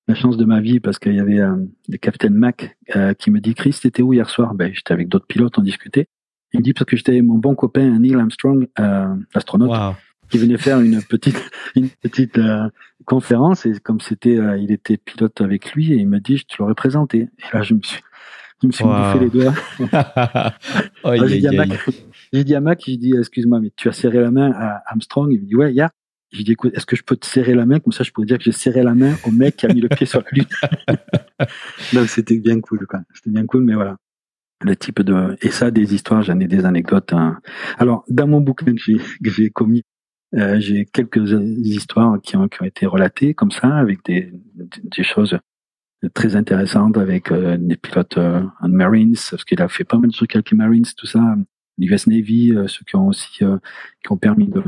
[0.08, 1.40] la chance de ma vie parce qu'il y avait
[1.88, 2.78] le capitaine Mac
[3.18, 4.54] qui me dit Chris, t'étais où hier soir?
[4.54, 6.06] Ben j'étais avec d'autres pilotes, on discutait.
[6.52, 9.96] Il me dit parce que j'étais mon bon copain Neil Armstrong, euh, astronaute,
[10.30, 11.36] qui venait faire une petite
[11.76, 12.68] une petite euh,
[13.04, 16.44] conférence et comme c'était euh, il était pilote avec lui et il m'a dit je
[16.44, 17.28] te l'aurais présenté.
[17.38, 18.00] Et là je me suis
[18.62, 19.54] je me suis bouffé les doigts.
[21.26, 24.82] j'ai dit, dit, à Mac, j'ai dit excuse-moi mais tu as serré la main à
[24.86, 25.30] Armstrong?
[25.30, 25.90] Il me dit ouais hier.
[26.32, 27.80] J'ai dit écoute est-ce que je peux te serrer la main?
[27.80, 29.80] Comme ça je pourrais dire que j'ai serré la main au mec qui a mis
[29.80, 30.46] le pied sur la lune.
[31.92, 33.00] Donc c'était bien cool quoi.
[33.14, 33.96] C'était bien cool mais voilà
[34.62, 37.38] le type de et ça des histoires j'en ai des anecdotes hein.
[37.78, 39.82] alors dans mon bouquin que j'ai commis
[40.34, 44.32] euh, j'ai quelques histoires qui ont, qui ont été relatées comme ça avec des
[44.62, 45.38] des choses
[46.14, 50.14] très intéressantes avec euh, des pilotes euh, Marines parce qu'il a fait pas mal de
[50.14, 51.36] trucs avec les Marines tout ça
[51.78, 54.62] l'US Navy euh, ceux qui ont aussi qui ont permis de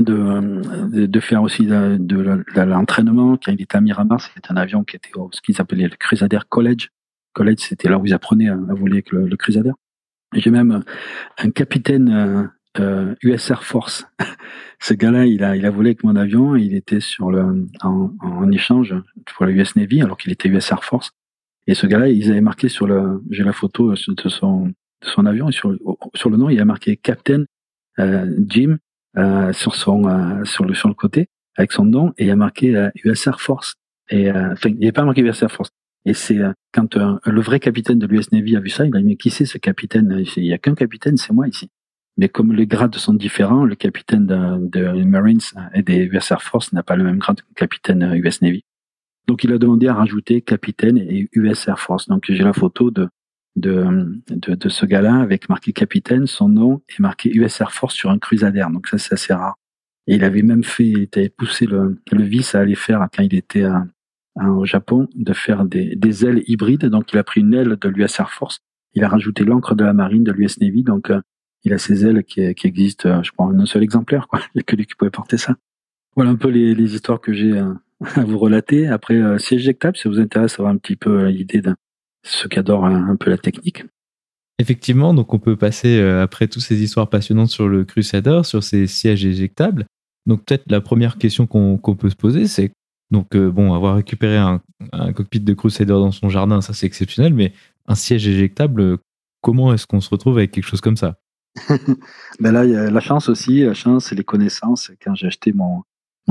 [0.00, 4.84] de, de faire aussi de, de l'entraînement quand il était à Miramar c'était un avion
[4.84, 6.88] qui était au ce qu'ils appelaient le Crusader College
[7.32, 9.72] collège, c'était là où ils apprenaient à, voler avec le, Crusader.
[10.34, 10.82] J'ai même
[11.38, 14.06] un capitaine euh, US euh, Air Force.
[14.80, 16.56] Ce gars-là, il a, il a volé avec mon avion.
[16.56, 18.94] il était sur le, en, en échange
[19.36, 21.12] pour la US Navy, alors qu'il était US Air Force.
[21.66, 23.96] Et ce gars-là, ils avaient marqué sur le, j'ai la photo de
[24.28, 25.76] son, de son avion et sur,
[26.14, 27.44] sur le nom, il a marqué Captain
[27.98, 28.78] euh, Jim
[29.16, 32.36] euh, sur son, euh, sur le, sur le côté avec son nom et il a
[32.36, 33.74] marqué US Air Force.
[34.08, 35.70] Et enfin, il n'est pas marqué US Air Force.
[36.04, 38.96] Et c'est euh, quand euh, le vrai capitaine de l'US Navy a vu ça, il
[38.96, 41.70] a dit mais qui c'est ce capitaine Il n'y a qu'un capitaine, c'est moi ici.
[42.18, 45.40] Mais comme les grades sont différents, le capitaine de, Marines
[45.74, 48.64] et des US Air Force n'a pas le même grade que le capitaine US Navy.
[49.28, 52.08] Donc il a demandé à rajouter capitaine et US Air Force.
[52.08, 53.08] Donc j'ai la photo de
[53.54, 53.84] de,
[54.30, 58.10] de, de ce gars-là avec marqué capitaine, son nom est marqué US Air Force sur
[58.10, 58.66] un Crusader.
[58.72, 59.56] Donc ça c'est assez rare.
[60.06, 63.22] Et il avait même fait, il avait poussé le, le vice à aller faire quand
[63.22, 63.86] il était à,
[64.36, 66.86] Hein, au Japon de faire des, ailes hybrides.
[66.86, 68.60] Donc il a pris une aile de l'US Air Force,
[68.94, 70.84] il a rajouté l'encre de la marine de l'US Navy.
[70.84, 71.20] Donc euh,
[71.64, 74.28] il a ces ailes qui, existent, euh, je crois, en un seul exemplaire.
[74.32, 75.56] Il n'y a que lui qui pouvait porter ça.
[76.16, 77.74] Voilà un peu les, histoires que j'ai euh,
[78.16, 78.88] à vous relater.
[78.88, 81.74] Après, c'est éjectable, si ça vous intéresse avoir un petit peu l'idée de
[82.24, 83.84] ceux qui adorent un, peu la technique.
[84.58, 88.86] Effectivement, donc on peut passer après toutes ces histoires passionnantes sur le Crusader, sur ces
[88.86, 89.86] sièges éjectables.
[90.26, 92.70] Donc peut-être la première question qu'on peut se poser, c'est
[93.12, 94.60] donc, euh, bon, avoir récupéré un,
[95.14, 97.52] cockpit de Crusader dans son jardin, ça c'est exceptionnel, mais
[97.86, 98.98] un siège éjectable,
[99.42, 101.18] comment est-ce qu'on se retrouve avec quelque chose comme ça?
[102.40, 104.90] Ben Là, la chance aussi, la chance et les connaissances.
[105.02, 105.82] Quand j'ai acheté mon,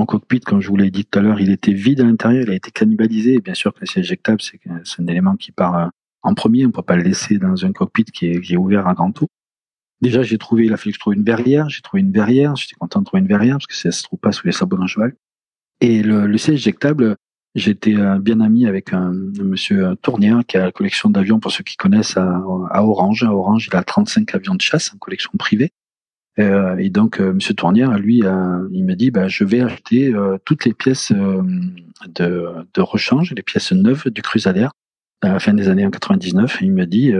[0.07, 2.49] cockpit, comme je vous l'ai dit tout à l'heure, il était vide à l'intérieur, il
[2.49, 3.39] a été cannibalisé.
[3.39, 5.87] Bien sûr que le siège éjectable, c'est un élément qui part euh,
[6.23, 6.65] en premier.
[6.65, 8.95] On ne peut pas le laisser dans un cockpit qui est, qui est ouvert à
[8.95, 9.27] grand tour.
[10.01, 11.69] Déjà, j'ai trouvé, il a fallu que je trouve une verrière.
[11.69, 12.55] J'ai trouvé une verrière.
[12.55, 14.77] J'étais content de trouver une verrière parce que ça se trouve pas sous les sabots
[14.77, 15.13] d'un cheval.
[15.81, 17.17] Et le, le siège éjectable,
[17.55, 21.63] j'étais euh, bien ami avec un, monsieur Tournier qui a la collection d'avions, pour ceux
[21.63, 23.23] qui connaissent, à, à Orange.
[23.23, 25.71] À Orange, il a 35 avions de chasse, en collection privée.
[26.39, 28.21] Euh, et donc, euh, Monsieur Tournière, lui,
[28.71, 33.43] il m'a dit, bah, je vais acheter euh, toutes les pièces de, de rechange, les
[33.43, 34.67] pièces neuves du Crusader
[35.21, 36.61] à la fin des années 99.
[36.61, 37.11] Et il m'a dit,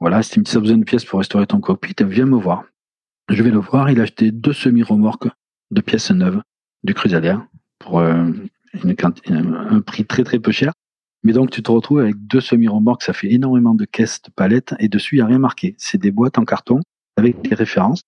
[0.00, 2.64] voilà, si tu as besoin de pièces pour restaurer ton cockpit, viens me voir.
[3.28, 3.90] Je vais le voir.
[3.90, 5.28] Il a acheté deux semi-remorques
[5.70, 6.42] de pièces neuves
[6.84, 7.36] du Crusader
[7.94, 8.48] une,
[9.30, 10.72] un prix très très peu cher.
[11.22, 14.74] Mais donc tu te retrouves avec deux semi-remorques, ça fait énormément de caisses de palettes
[14.78, 15.74] et dessus il n'y a rien marqué.
[15.78, 16.80] C'est des boîtes en carton
[17.16, 18.02] avec des références.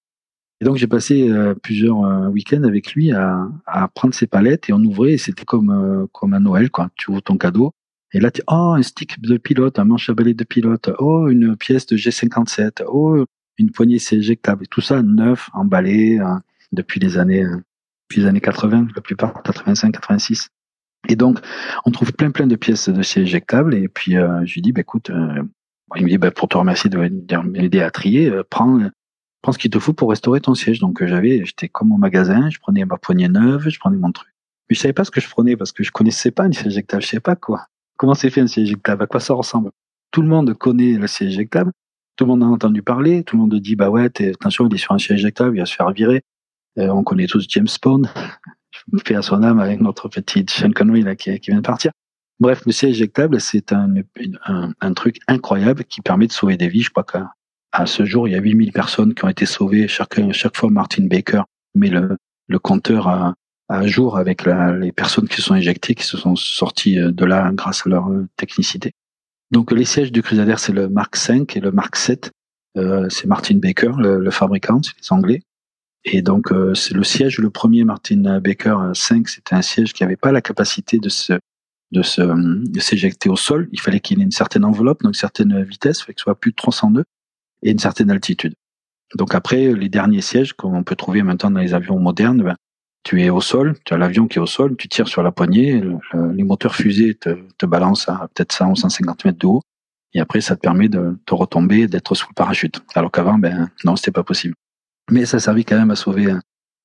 [0.60, 4.68] Et donc j'ai passé euh, plusieurs euh, week-ends avec lui à, à, prendre ses palettes
[4.68, 6.90] et on ouvrait et c'était comme euh, comme à Noël quoi.
[6.96, 7.72] Tu ouvres ton cadeau
[8.12, 11.28] et là tu oh un stick de pilote, un manche à balai de pilote, oh
[11.28, 13.24] une pièce de G57, oh
[13.58, 16.18] une poignée c'est éjectable tout ça neuf, emballé
[16.72, 17.44] depuis les années
[18.08, 20.48] depuis les années 80, la plupart 85, 86.
[21.08, 21.40] Et donc
[21.84, 24.80] on trouve plein plein de pièces de siège éjectable et puis je lui dis bah
[24.80, 25.12] écoute
[25.96, 28.90] il me dit bah, pour te remercier de m'aider à trier, prends
[29.42, 30.80] prends ce qu'il te faut pour restaurer ton siège.
[30.80, 34.12] Donc euh, j'avais, j'étais comme au magasin, je prenais ma poignée neuve, je prenais mon
[34.12, 34.28] truc.
[34.68, 36.66] Mais je savais pas ce que je prenais parce que je connaissais pas un siège
[36.66, 37.66] éjectable, je sais pas quoi.
[37.96, 39.70] Comment c'est fait un siège éjectable, à quoi ça ressemble?
[40.10, 41.72] Tout le monde connaît le siège éjectable,
[42.16, 44.78] tout le monde a entendu parler, tout le monde dit bah ouais, attention, il est
[44.78, 46.22] sur un siège éjectable, il va se faire virer.
[46.78, 48.02] Euh, on connaît tous James Bond,
[49.04, 51.92] fais à son âme avec notre petite Sean Connery là qui, qui vient de partir.
[52.40, 53.92] Bref, le siège éjectable, c'est un,
[54.46, 56.82] un, un, truc incroyable qui permet de sauver des vies.
[56.82, 57.18] Je crois que
[57.72, 59.88] à ce jour, il y a 8000 personnes qui ont été sauvées.
[59.88, 61.42] Chaque, chaque fois, Martin Baker
[61.74, 62.16] met le,
[62.46, 63.34] le compteur à,
[63.68, 67.24] à jour avec la, les personnes qui sont éjectées, qui se sont sorties euh, de
[67.24, 68.92] là grâce à leur euh, technicité.
[69.50, 72.30] Donc les sièges du Crusader, c'est le Mark 5 et le Mark 7.
[72.76, 75.42] Euh, c'est Martin Baker, le, le fabricant, c'est les Anglais.
[76.04, 80.02] Et donc euh, c'est le siège, le premier Martin Baker 5, c'était un siège qui
[80.02, 81.34] n'avait pas la capacité de se
[81.90, 83.68] de se de s'éjecter au sol.
[83.72, 86.38] Il fallait qu'il ait une certaine enveloppe, donc une certaine vitesse, fait que ce soit
[86.38, 87.04] plus de 302
[87.62, 88.54] et une certaine altitude.
[89.16, 92.56] Donc après, les derniers sièges qu'on peut trouver maintenant dans les avions modernes, ben,
[93.04, 95.32] tu es au sol, tu as l'avion qui est au sol, tu tires sur la
[95.32, 95.82] poignée,
[96.34, 99.62] les moteurs fusées te, te balancent à peut-être 100 ou 150 mètres de haut,
[100.12, 102.82] et après ça te permet de te retomber, d'être sous le parachute.
[102.94, 104.54] Alors qu'avant, ben non, c'était pas possible.
[105.10, 106.34] Mais ça servait quand même à sauver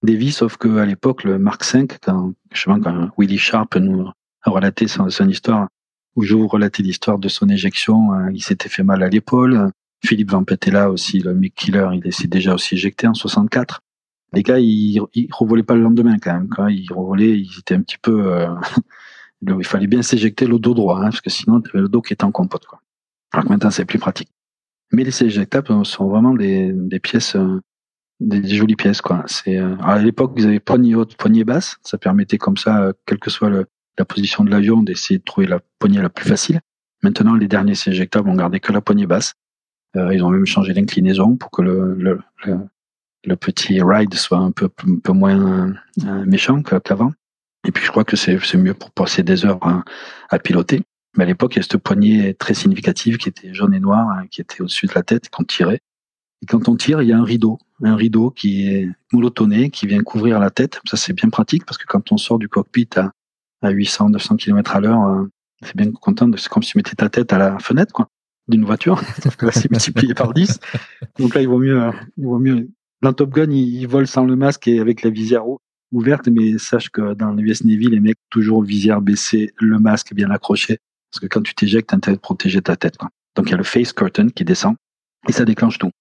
[0.03, 2.33] des vies, sauf que à l'époque, le Mark V, quand,
[2.65, 4.09] quand Willie Sharp nous
[4.43, 5.67] a relaté son, histoire,
[6.15, 9.71] où je vous relatais l'histoire de son éjection, hein, il s'était fait mal à l'épaule,
[10.05, 13.79] Philippe Van Petella aussi, le Mick Killer, il s'est déjà aussi éjecté en 64.
[14.33, 16.49] Les gars, ils, ils revolaient pas le lendemain quand même.
[16.49, 18.33] Quand ils revolaient, ils étaient un petit peu.
[18.33, 18.53] Euh,
[19.41, 22.13] il fallait bien s'éjecter le dos droit, hein, parce que sinon, tu le dos qui
[22.13, 22.65] était en compote.
[22.65, 22.81] Quoi.
[23.31, 24.29] Alors que maintenant, c'est plus pratique.
[24.91, 27.37] Mais les éjectables sont vraiment des, des pièces,
[28.23, 29.01] euh, des, jolies pièces.
[29.01, 29.23] Quoi.
[29.27, 31.77] C'est, euh, à l'époque, vous avez poignée haute, poignée basse.
[31.83, 33.65] Ça permettait comme ça, quelle que soit le,
[33.97, 36.61] la position de l'avion, d'essayer de trouver la poignée la plus facile.
[37.03, 39.33] Maintenant, les derniers éjectables ont gardé que la poignée basse.
[39.95, 42.19] Euh, ils ont même changé l'inclinaison pour que le, le,
[43.25, 45.73] le, petit ride soit un peu, un peu moins
[46.05, 47.11] euh, méchant qu'avant.
[47.67, 49.83] Et puis je crois que c'est mieux pour passer des heures à,
[50.29, 50.81] à, piloter.
[51.15, 54.09] Mais à l'époque, il y a cette poignée très significative qui était jaune et noire,
[54.09, 55.79] hein, qui était au-dessus de la tête qu'on tirait.
[56.43, 59.87] Et quand on tire, il y a un rideau, un rideau qui est monotoné, qui
[59.87, 60.81] vient couvrir la tête.
[60.85, 63.11] Ça, c'est bien pratique parce que quand on sort du cockpit à,
[63.61, 65.25] à 800, 900 km à l'heure, euh,
[65.61, 66.29] c'est bien content.
[66.35, 68.09] C'est comme si tu mettais ta tête à la fenêtre, quoi
[68.47, 69.01] d'une voiture,
[69.41, 70.59] là c'est multiplié par 10.
[71.19, 72.69] Donc là il vaut mieux, il vaut mieux.
[73.01, 75.43] Dans Top Gun, il, vole sans le masque et avec la visière
[75.91, 80.13] ouverte, mais sache que dans les US Navy, les mecs toujours visière baissée, le masque
[80.13, 80.77] bien accroché,
[81.11, 82.97] parce que quand tu t'éjectes, t'as intérêt de protéger ta tête.
[82.97, 83.09] Quoi.
[83.35, 84.75] Donc il y a le face curtain qui descend
[85.27, 85.91] et ça déclenche tout.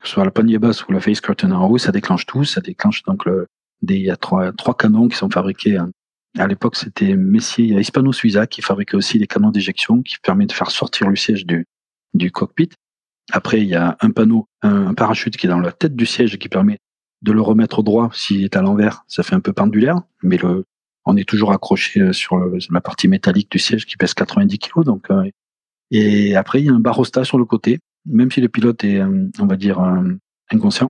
[0.00, 2.44] Que ce soit la poignée basse ou le face curtain en haut, ça déclenche tout.
[2.44, 3.46] Ça déclenche donc le,
[3.82, 5.76] des, il y a trois, canons qui sont fabriqués.
[5.76, 5.90] Hein.
[6.38, 10.02] À l'époque, c'était Messier, il y a Hispano Suiza qui fabriquait aussi les canons d'éjection
[10.02, 11.66] qui permet de faire sortir le siège du,
[12.14, 12.70] du cockpit.
[13.32, 16.38] Après, il y a un panneau, un parachute qui est dans la tête du siège
[16.38, 16.78] qui permet
[17.22, 19.04] de le remettre droit s'il est à l'envers.
[19.06, 20.64] Ça fait un peu pendulaire, mais le,
[21.04, 24.84] on est toujours accroché euh, sur la partie métallique du siège qui pèse 90 kg.
[24.84, 25.28] Donc, euh,
[25.90, 27.80] et après, il y a un barosta sur le côté.
[28.06, 29.80] Même si le pilote est, euh, on va dire,
[30.50, 30.88] inconscient,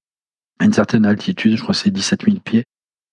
[0.58, 2.64] à une certaine altitude, je crois que c'est 17 000 pieds,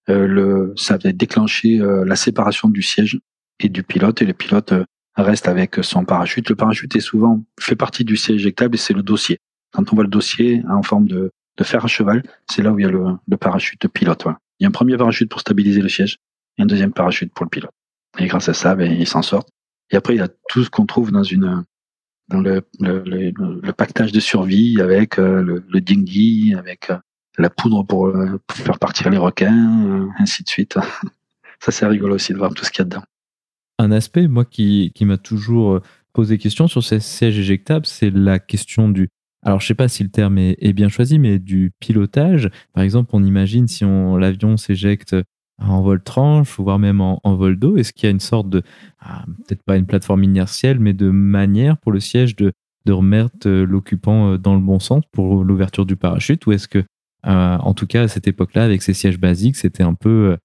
[0.09, 3.19] le, ça va déclencher la séparation du siège
[3.59, 4.21] et du pilote.
[4.21, 4.73] Et le pilote
[5.17, 6.49] reste avec son parachute.
[6.49, 9.39] Le parachute est souvent fait partie du siège éjectable et c'est le dossier.
[9.71, 11.31] Quand on voit le dossier en forme de,
[11.61, 14.25] fer à cheval, c'est là où il y a le, parachute pilote.
[14.59, 16.17] Il y a un premier parachute pour stabiliser le siège
[16.57, 17.71] et un deuxième parachute pour le pilote.
[18.19, 19.49] Et grâce à ça, ben, ils s'en sortent.
[19.91, 21.63] Et après, il y a tout ce qu'on trouve dans une
[22.29, 26.97] dans le, le, pactage de survie avec euh, le, le dinghy, avec euh,
[27.37, 30.77] la poudre pour, euh, pour, faire partir les requins, ainsi de suite.
[31.59, 33.03] ça, c'est rigolo aussi de voir tout ce qu'il y a dedans.
[33.79, 35.81] Un aspect, moi, qui, qui m'a toujours
[36.13, 39.09] posé question sur ces sièges éjectables, c'est la question du.
[39.45, 42.49] Alors, je sais pas si le terme est, bien choisi, mais du pilotage.
[42.73, 45.15] Par exemple, on imagine si on l'avion s'éjecte
[45.59, 48.61] en vol tranche, voire même en, vol d'eau Est-ce qu'il y a une sorte de,
[48.99, 52.51] ah, peut-être pas une plateforme inertielle, mais de manière pour le siège de,
[52.85, 56.45] de remettre euh, l'occupant euh, dans le bon sens pour l'ouverture du parachute?
[56.45, 59.83] Ou est-ce que, euh, en tout cas, à cette époque-là, avec ces sièges basiques, c'était
[59.83, 60.37] un peu,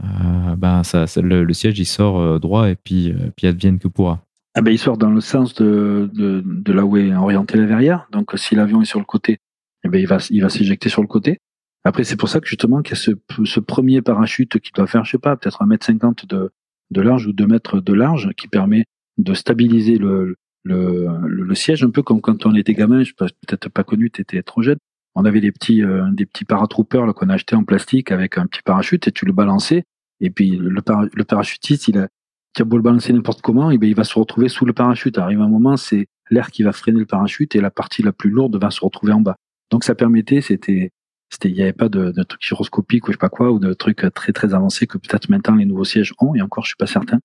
[0.00, 0.82] ben,
[1.16, 4.20] le, siège il sort droit et puis, puis advienne que pourra
[4.54, 7.66] ah ben, il sort dans le sens de, de, de là où est orienté la
[7.66, 8.08] verrière.
[8.10, 9.38] Donc, si l'avion est sur le côté,
[9.84, 11.38] eh ben, il va, il va s'éjecter sur le côté.
[11.84, 13.14] Après, c'est pour ça que justement qu'il y a
[13.46, 16.50] ce, premier parachute qui doit faire, je sais pas, peut-être un mètre cinquante de,
[16.90, 18.84] de large ou deux mètres de large, qui permet
[19.16, 23.84] de stabiliser le, le, siège, un peu comme quand on était gamin, je peut-être pas
[23.84, 24.78] connu, tu étais trop jeune.
[25.14, 28.62] On avait des petits, euh, des petits paratroopers qu'on achetait en plastique avec un petit
[28.62, 29.82] parachute et tu le balançais.
[30.20, 30.82] Et puis le,
[31.24, 32.08] parachutiste, il a,
[32.54, 34.72] qui a beau le balancer n'importe comment, et ben il va se retrouver sous le
[34.72, 35.18] parachute.
[35.18, 38.30] Arrive un moment, c'est l'air qui va freiner le parachute et la partie la plus
[38.30, 39.36] lourde va se retrouver en bas.
[39.70, 40.90] Donc ça permettait, c'était
[41.30, 43.58] c'était, il n'y avait pas de, de trucs gyroscopiques ou je sais pas quoi, ou
[43.58, 46.70] de trucs très très avancés que peut-être maintenant les nouveaux sièges ont, et encore je
[46.70, 47.20] suis pas certain.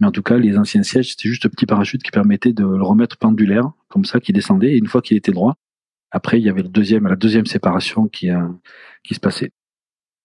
[0.00, 2.64] Mais en tout cas, les anciens sièges, c'était juste un petit parachute qui permettait de
[2.64, 5.56] le remettre pendulaire, comme ça, qui descendait, et une fois qu'il était droit,
[6.10, 8.48] après, il y avait le deuxième, la deuxième séparation qui, euh,
[9.02, 9.50] qui se passait.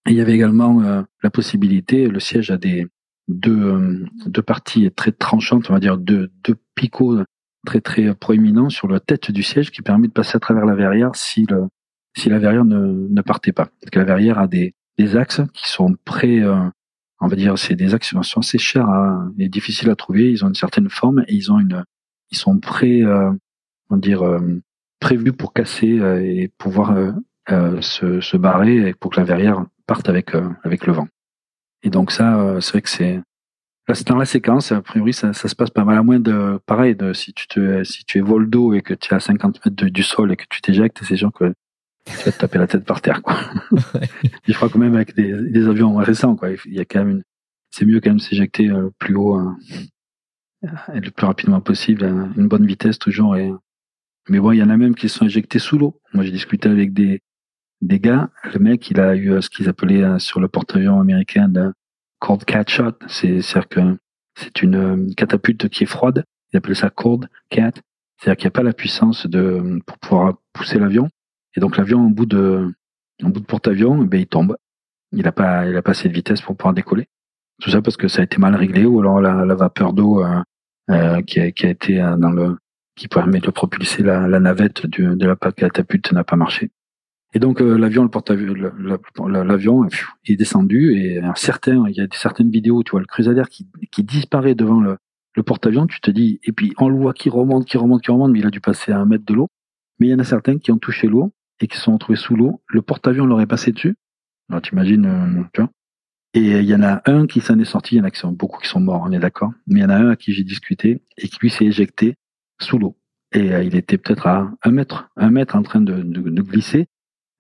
[0.08, 2.88] Il y avait également euh, la possibilité, le siège a des
[3.28, 7.20] deux, euh, deux parties très tranchantes, on va dire deux, deux picots
[7.66, 10.76] très très proéminents sur la tête du siège qui permet de passer à travers la
[10.76, 11.68] verrière si le,
[12.16, 13.66] si la verrière ne, ne partait pas.
[13.66, 16.70] Parce que la verrière a des, des axes qui sont prêts, euh,
[17.20, 18.88] on va dire, c'est des axes qui sont assez chers
[19.40, 20.32] et difficiles à trouver.
[20.32, 21.84] Ils ont une certaine forme et ils ont une,
[22.34, 23.32] ils sont prêts, euh,
[23.90, 24.62] on va dire, euh,
[25.00, 26.96] prévus pour casser euh, et pouvoir
[27.48, 30.34] se, se barrer pour que la verrière parte avec
[30.64, 31.08] avec le vent.
[31.84, 33.22] Et donc ça, c'est vrai que c'est
[33.90, 35.98] Là, c'est dans la séquence, a priori, ça, ça, se passe pas mal.
[35.98, 38.94] À moins de, pareil, de, si tu te, si tu es vol d'eau et que
[38.94, 41.54] tu es à 50 mètres du sol et que tu t'éjectes, c'est sûr que
[42.06, 43.38] tu vas te taper la tête par terre, quoi.
[44.48, 47.10] je crois que même avec des, des, avions récents, quoi, il y a quand même
[47.10, 47.24] une,
[47.72, 49.58] c'est mieux quand même s'éjecter euh, plus haut hein,
[50.94, 53.36] et le plus rapidement possible, à une bonne vitesse toujours.
[53.36, 53.52] Et,
[54.30, 56.00] mais bon, il y en a même qui sont éjectés sous l'eau.
[56.14, 57.22] Moi, j'ai discuté avec des,
[57.82, 58.30] des gars.
[58.54, 61.74] Le mec, il a eu euh, ce qu'ils appelaient euh, sur le porte-avions américain de
[62.20, 62.94] cold cat shot.
[63.08, 63.98] C'est, c'est-à-dire que
[64.36, 66.24] c'est une catapulte qui est froide.
[66.52, 67.72] Ils appellent ça cold cat.
[68.18, 71.10] C'est-à-dire qu'il n'y a pas la puissance de, pour pouvoir pousser l'avion.
[71.56, 72.74] Et donc l'avion en bout de
[73.22, 74.58] bout de porte-avions, eh il tombe.
[75.12, 77.08] Il a pas il a pas assez de vitesse pour pouvoir décoller.
[77.62, 80.42] Tout ça parce que ça a été mal réglé ou alors la, vapeur d'eau euh,
[80.90, 82.58] euh, qui, a, qui a été euh, dans le
[82.96, 86.70] qui permet de propulser la, navette de la catapulte n'a pas marché.
[87.34, 88.54] Et donc l'avion, le porte-avions,
[89.26, 89.88] l'avion
[90.26, 93.68] est descendu et un certain, il y a certaines vidéos, tu vois le Crusader qui,
[93.92, 94.98] qui disparaît devant le,
[95.36, 98.12] le porte-avions, tu te dis, et puis on le voit qui remonte, qui remonte, qui
[98.12, 99.48] remonte, mais il a dû passer à un mètre de l'eau.
[100.00, 101.32] Mais il y en a certains qui ont touché l'eau
[101.64, 102.62] et qui se sont retrouvés sous l'eau.
[102.68, 103.96] Le porte-avions leur est passé dessus.
[104.50, 105.72] Alors t'imagines, euh, tu vois.
[106.34, 108.60] Et il y en a un qui s'en est sorti, il y en a beaucoup
[108.60, 109.54] qui sont morts, on est d'accord.
[109.68, 112.16] Mais il y en a un à qui j'ai discuté et qui lui s'est éjecté
[112.60, 112.98] sous l'eau.
[113.32, 116.02] Et euh, il était peut-être à un mètre, un mètre en train de,
[116.42, 116.88] glisser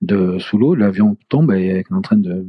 [0.01, 0.73] de sous l'eau.
[0.73, 2.45] L'avion tombe et est en train de,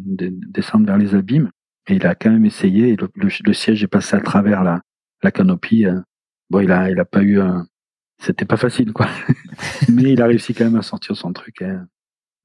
[0.49, 1.51] descendre vers les abîmes.
[1.89, 2.91] Et il a quand même essayé.
[2.91, 5.87] Et le, siège est passé à travers la, canopie.
[5.87, 6.01] Euh.
[6.51, 7.67] Bon, il a, il a pas eu un,
[8.25, 9.07] c'était pas facile, quoi.
[9.93, 11.87] Mais il a réussi quand même à sortir son truc, hein.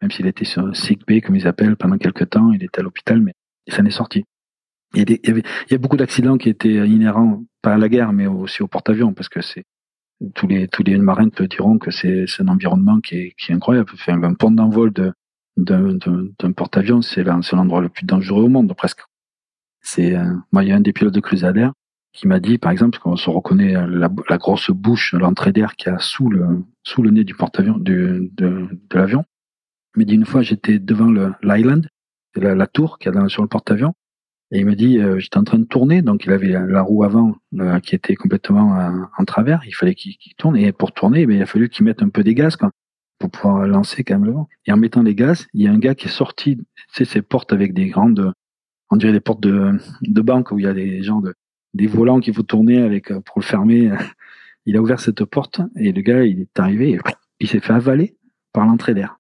[0.02, 2.52] même s'il était sur sick bay, comme ils appellent, pendant quelques temps.
[2.52, 3.34] Il était à l'hôpital, mais
[3.66, 4.26] il s'en est sorti.
[4.94, 8.12] Il y, a il y a beaucoup d'accidents qui étaient inhérents, pas à la guerre,
[8.12, 9.64] mais aussi au porte-avions, parce que c'est
[10.36, 13.56] tous les tous les marins te diront que c'est un environnement qui est, qui est
[13.56, 13.90] incroyable.
[13.94, 15.14] Enfin, un pont d'envol de
[15.58, 19.02] d'un porte-avions, c'est l'endroit le plus dangereux au monde, presque.
[19.82, 21.70] C'est euh, moi, il y a un des pilotes de Crusader
[22.14, 25.96] qui m'a dit, par exemple, qu'on se reconnaît la, grosse bouche, l'entrée d'air qu'il y
[25.96, 28.30] a sous le, sous le nez du porte-avions, de,
[28.92, 29.26] l'avion.
[29.96, 31.88] Il m'a dit une fois, j'étais devant l'island,
[32.36, 33.94] la, tour qu'il y a sur le porte-avions,
[34.52, 37.04] et il me dit, euh, j'étais en train de tourner, donc il avait la, roue
[37.04, 41.26] avant euh, qui était complètement euh, en travers, il fallait qu'il tourne, et pour tourner,
[41.28, 42.72] ben, il a fallu qu'il mette un peu des gaz, quoi,
[43.20, 44.50] pour pouvoir lancer quand même le vent.
[44.66, 46.58] Et en mettant les gaz, il y a un gars qui est sorti,
[46.92, 48.34] sais, ces portes avec des grandes,
[48.90, 51.36] on dirait des portes de, de banque où il y a des gens de,
[51.74, 53.92] des volants qu'il faut tourner avec euh, pour le fermer.
[54.66, 57.00] Il a ouvert cette porte et le gars, il est arrivé, et
[57.40, 58.18] il s'est fait avaler
[58.54, 59.18] par l'entrée d'air.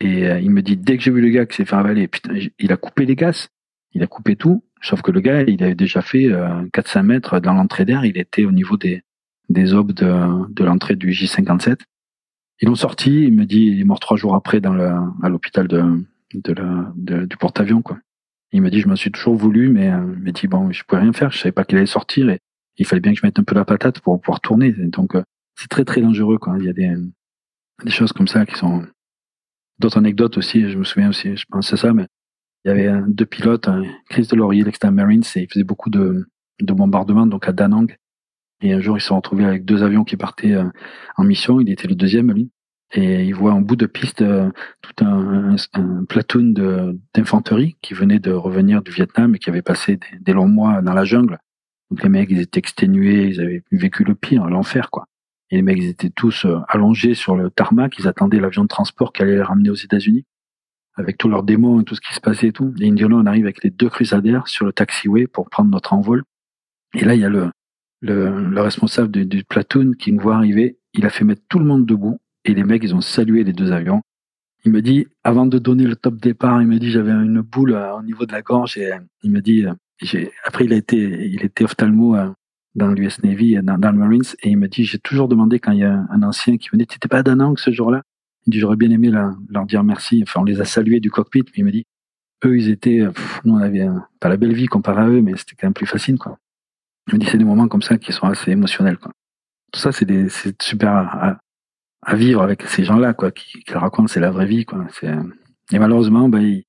[0.00, 2.08] Et euh, il me dit, dès que j'ai vu le gars qui s'est fait avaler,
[2.58, 3.48] il a coupé les gaz,
[3.92, 6.28] il a coupé tout, Sauf que le gars, il avait déjà fait
[6.72, 8.04] 400 mètres dans l'entrée d'air.
[8.04, 9.02] Il était au niveau des,
[9.48, 11.80] des aubes de, l'entrée du J57.
[12.62, 13.24] Ils l'ont sorti.
[13.24, 17.98] Il me dit, il est mort trois jours après à l'hôpital de, du porte-avions, quoi.
[18.52, 20.82] Il me dit, je m'en suis toujours voulu, mais euh, il m'a dit, bon, je
[20.84, 21.30] pouvais rien faire.
[21.30, 22.40] Je savais pas qu'il allait sortir et
[22.76, 24.72] il fallait bien que je mette un peu la patate pour pouvoir tourner.
[24.72, 25.22] Donc, euh,
[25.56, 26.56] c'est très, très dangereux, quoi.
[26.58, 26.94] Il y a des,
[27.84, 28.84] des choses comme ça qui sont,
[29.80, 30.70] d'autres anecdotes aussi.
[30.70, 32.06] Je me souviens aussi, je pense à ça, mais
[32.64, 33.68] il y avait deux pilotes,
[34.08, 36.26] Chris Delorier, l'extreme Marines, et il faisait beaucoup de,
[36.60, 37.96] de bombardements, donc à Danang.
[38.62, 40.68] Et un jour, ils se sont retrouvés avec deux avions qui partaient euh,
[41.16, 41.60] en mission.
[41.60, 42.50] Il était le deuxième, lui.
[42.92, 44.50] Et il voit en bout de piste euh,
[44.82, 46.54] tout un, un, platoon
[47.14, 50.94] d'infanterie qui venait de revenir du Vietnam et qui avait passé des, longs mois dans
[50.94, 51.38] la jungle.
[51.90, 55.06] Donc les mecs, ils étaient exténués, ils avaient vécu le pire, l'enfer, quoi.
[55.50, 58.68] Et les mecs, ils étaient tous euh, allongés sur le tarmac, ils attendaient l'avion de
[58.68, 60.24] transport qui allait les ramener aux États-Unis,
[60.96, 62.74] avec tous leurs démons et tout ce qui se passait et tout.
[62.80, 66.24] Et Indiana, on arrive avec les deux crusaders sur le taxiway pour prendre notre envol.
[66.94, 67.50] Et là, il y a le,
[68.00, 70.78] le, le responsable du, du platoon qui nous voit arriver.
[70.94, 73.52] Il a fait mettre tout le monde debout et les mecs, ils ont salué les
[73.52, 74.02] deux avions.
[74.64, 77.72] Il me dit, avant de donner le top départ, il me dit, j'avais une boule
[77.72, 80.76] euh, au niveau de la gorge et euh, il me dit, euh, après il a
[80.76, 82.16] été, il était ophtalmo
[82.74, 85.72] dans l'US Navy, dans, dans, le Marines, et il me dit, j'ai toujours demandé quand
[85.72, 88.02] il y a un ancien qui me dit, t'étais pas à Danang ce jour-là?
[88.46, 90.22] Il dit, j'aurais bien aimé leur, dire merci.
[90.22, 91.84] Enfin, on les a salués du cockpit, mais il me dit,
[92.44, 93.00] eux, ils étaient,
[93.44, 93.86] nous, on avait
[94.18, 96.38] pas la belle vie comparé à eux, mais c'était quand même plus facile, quoi.
[97.08, 98.96] Il me dit, c'est des moments comme ça qui sont assez émotionnels.
[99.72, 101.38] Tout ça, c'est super
[102.02, 104.86] à vivre avec ces gens-là, quoi, qui, qui racontent c'est la vraie vie, quoi.
[105.72, 106.62] Et malheureusement, ben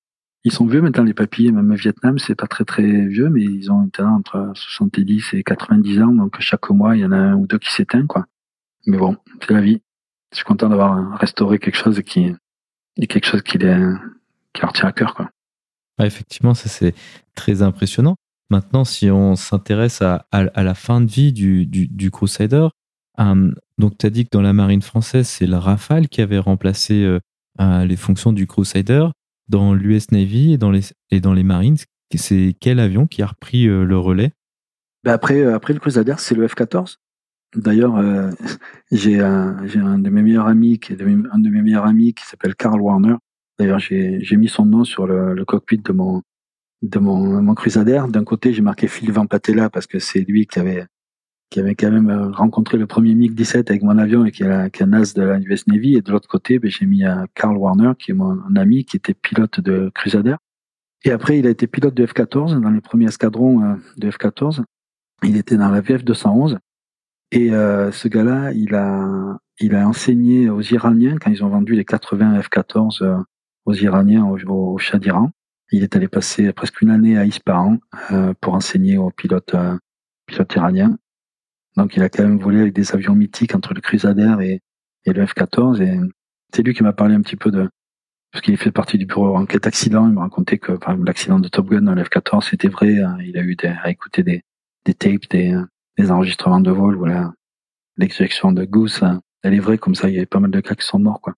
[0.43, 1.51] ils, sont vieux maintenant les papilles.
[1.51, 5.43] Même au Vietnam, c'est pas très très vieux, mais ils ont maintenant entre 70 et
[5.43, 8.25] 90 ans, donc chaque mois il y en a un ou deux qui s'éteint, quoi.
[8.87, 9.81] Mais bon, c'est la vie.
[10.31, 12.33] Je suis content d'avoir restauré quelque chose qui
[13.07, 13.77] quelque chose qui, les,
[14.53, 15.29] qui leur tient à cœur, quoi.
[15.99, 16.93] effectivement, ça c'est
[17.35, 18.15] très impressionnant.
[18.49, 22.67] Maintenant, si on s'intéresse à, la fin de vie du, du, du Crusader,
[23.19, 26.39] euh, donc, tu as dit que dans la marine française, c'est le Rafale qui avait
[26.39, 27.19] remplacé euh,
[27.59, 29.07] euh, les fonctions du Crusader.
[29.47, 31.75] Dans l'US Navy et dans les, et dans les Marines,
[32.15, 34.31] c'est quel avion qui a repris le relais?
[35.03, 36.95] Ben après, après le Crusader, c'est le F-14.
[37.57, 38.01] D'ailleurs,
[38.93, 42.55] j'ai un, un, de mes meilleurs amis qui un de mes meilleurs amis qui s'appelle
[42.55, 43.15] Carl Warner.
[43.59, 46.21] D'ailleurs, j'ai mis son nom sur le, le, cockpit de mon
[46.81, 48.03] de mon, mon Crusader.
[48.07, 50.85] D'un côté, j'ai marqué Phil Van Patella parce que c'est lui qui avait
[51.51, 54.81] qui avait quand même euh, rencontré le premier MiG-17 avec mon avion et qui est,
[54.81, 55.95] un as de la US Navy.
[55.95, 58.95] Et de l'autre côté, ben, j'ai mis à Carl Warner, qui est mon ami, qui
[58.95, 60.35] était pilote de Crusader.
[61.03, 64.63] Et après, il a été pilote de F-14 dans les premiers escadrons euh, de F-14.
[65.23, 66.57] Il était dans la VF 211.
[67.33, 71.75] Et euh, ce gars-là, il a, il a enseigné aux Iraniens quand ils ont vendu
[71.75, 73.23] les 80 F-14
[73.65, 75.31] aux Iraniens au, au, d'Iran.
[75.73, 77.77] Il est allé passer presque une année à Ispahan
[78.41, 79.55] pour enseigner aux pilotes,
[80.27, 80.97] pilotes iraniens.
[81.77, 84.61] Donc il a quand même volé avec des avions mythiques entre le Crusader et,
[85.11, 85.81] le F-14.
[85.81, 85.99] Et
[86.53, 87.69] c'est lui qui m'a parlé un petit peu de...
[88.31, 90.07] Parce qu'il fait partie du bureau enquête accident.
[90.07, 92.99] Il m'a raconté que l'accident de Top Gun dans le F-14, c'était vrai.
[93.01, 93.17] Hein.
[93.21, 94.43] Il a eu des, à écouter des,
[94.93, 95.57] tapes, des,
[95.97, 96.95] des enregistrements de vol.
[96.95, 97.33] Voilà.
[97.97, 99.21] L'exécution de Goose, hein.
[99.43, 99.77] elle est vraie.
[99.77, 101.19] Comme ça, il y avait pas mal de cas qui sont morts.
[101.19, 101.33] quoi.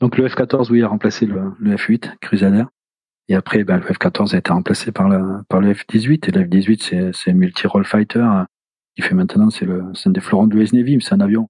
[0.00, 2.64] Donc le F-14, oui, a remplacé le, le F-8, Crusader.
[3.28, 6.28] Et après, ben, le F-14 a été remplacé par le, par le F-18.
[6.28, 8.26] Et le F-18, c'est multi-role fighter
[8.96, 11.48] qui fait maintenant, c'est un des fleurons de l'US Navy, mais c'est un avion.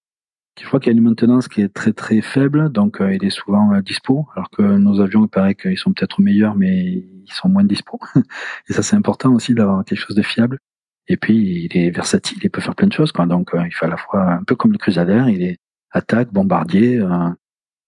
[0.61, 3.25] Je crois qu'il y a une maintenance qui est très très faible, donc euh, il
[3.25, 6.85] est souvent euh, dispo, alors que nos avions, il paraît qu'ils sont peut-être meilleurs, mais
[6.93, 7.99] ils sont moins dispo.
[8.69, 10.59] Et ça, c'est important aussi d'avoir quelque chose de fiable.
[11.09, 13.27] Et puis, il est versatile, il peut faire plein de choses, quoi.
[13.27, 15.57] Donc, euh, il fait à la fois, un peu comme le Crusader, il est
[15.91, 16.99] attaque, bombardier.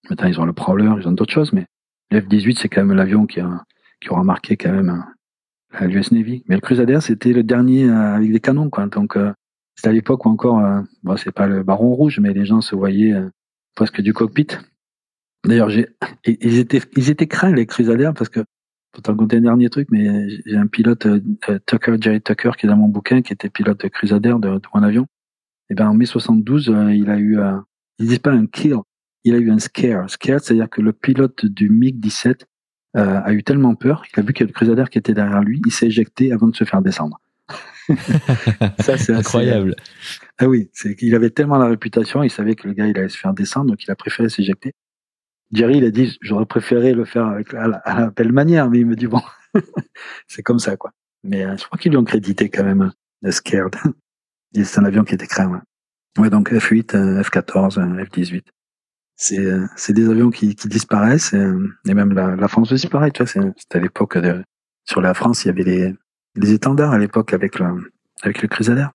[0.09, 1.65] maintenant, ils ont le Prowler, ils ont d'autres choses, mais
[2.11, 3.41] le F-18, c'est quand même l'avion qui,
[4.01, 5.03] qui aura marqué quand même
[5.81, 6.43] l'US Navy.
[6.47, 8.87] Mais le Crusader, c'était le dernier avec des canons, quoi.
[8.87, 9.17] Donc,
[9.75, 12.61] c'est à l'époque où encore, euh, bon, c'est pas le baron rouge, mais les gens
[12.61, 13.29] se voyaient euh,
[13.75, 14.47] presque du cockpit.
[15.45, 18.39] D'ailleurs, ils étaient, ils étaient craints les Crusaders parce que,
[18.91, 21.19] pour t'en compter un dernier truc, mais j'ai un pilote euh,
[21.67, 24.67] Tucker, Jerry Tucker, qui est dans mon bouquin, qui était pilote de Crusader de, de
[24.73, 25.05] mon avion.
[25.69, 27.39] Et ben en mai 72, il a eu,
[27.97, 28.77] ils disent pas un kill,
[29.23, 30.09] il a eu un scare.
[30.09, 32.45] Scare, c'est-à-dire que le pilote du MiG 17
[32.93, 35.41] a eu tellement peur, il a vu qu'il y a le Crusader qui était derrière
[35.41, 37.19] lui, il s'est éjecté avant de se faire descendre.
[38.79, 39.75] Ça, c'est incroyable.
[40.37, 43.09] Ah oui, c'est qu'il avait tellement la réputation, il savait que le gars, il allait
[43.09, 44.73] se faire descendre, donc il a préféré s'éjecter.
[45.51, 48.85] Jerry, il a dit, j'aurais préféré le faire avec, à, la, belle manière, mais il
[48.85, 49.21] me dit, bon,
[50.27, 50.91] c'est comme ça, quoi.
[51.23, 53.75] Mais euh, je crois qu'ils lui ont crédité quand même, le Scared.
[54.53, 55.61] c'est un avion qui était craint,
[56.17, 56.29] ouais.
[56.29, 57.77] donc F8, F14,
[58.09, 58.43] F18.
[59.17, 62.71] C'est, euh, c'est des avions qui, qui disparaissent, et, euh, et même la, la France
[62.73, 64.43] aussi pareil, tu vois, c'est, à l'époque de,
[64.83, 65.95] sur la France, il y avait les,
[66.35, 68.87] des étendards à l'époque avec le, avec le Crusader.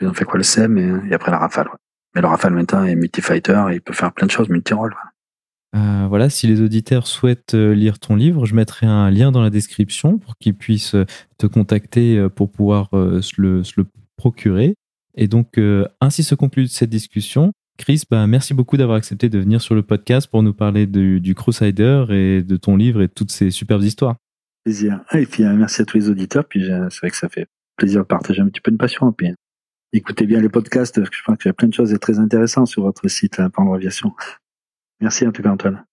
[0.00, 1.68] Ils ont fait quoi le SEM et, après la Rafale.
[2.14, 4.94] Mais le Rafale maintenant est multi-fighter et il peut faire plein de choses, multi-rôle.
[5.74, 9.40] Euh, voilà, si les auditeurs souhaitent euh, lire ton livre, je mettrai un lien dans
[9.40, 11.06] la description pour qu'ils puissent euh,
[11.38, 13.62] te contacter pour pouvoir se le,
[14.16, 14.74] procurer.
[15.16, 15.58] Et donc,
[16.00, 17.52] ainsi se conclut cette discussion.
[17.76, 21.34] Chris, bah, merci beaucoup d'avoir accepté de venir sur le podcast pour nous parler du,
[21.34, 24.16] Crusader et de ton livre et de toutes ces superbes histoires.
[24.64, 25.00] Plaisir.
[25.08, 26.44] Ah, et puis merci à tous les auditeurs.
[26.44, 27.46] Puis c'est vrai que ça fait
[27.76, 29.10] plaisir de partager un petit peu de passion.
[29.12, 29.34] Puis
[29.92, 31.02] écoutez bien les podcasts.
[31.04, 34.12] Je pense qu'il y a plein de choses très intéressantes sur votre site Pendant Aviation.
[35.00, 35.84] Merci en tout cas Antoine.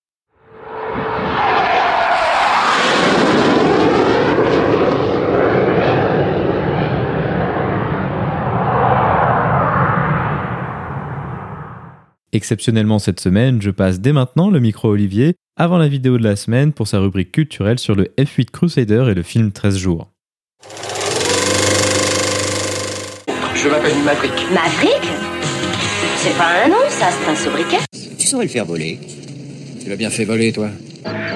[12.31, 16.23] Exceptionnellement cette semaine, je passe dès maintenant le micro à Olivier avant la vidéo de
[16.23, 20.07] la semaine pour sa rubrique culturelle sur le F8 Crusader et le film 13 jours.
[23.55, 24.31] Je m'appelle Maverick.
[24.53, 25.11] Maverick?
[26.15, 27.79] C'est pas un nom ça, c'est un sobriquet
[28.17, 28.99] Tu saurais le faire voler.
[29.83, 30.69] Tu l'as bien fait voler, toi.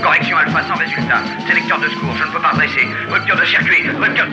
[0.02, 1.22] Correction alpha sans résultat.
[1.46, 2.88] Sélecteur de secours, je ne peux pas dresser.
[3.10, 4.28] Rupture de circuit, rupture...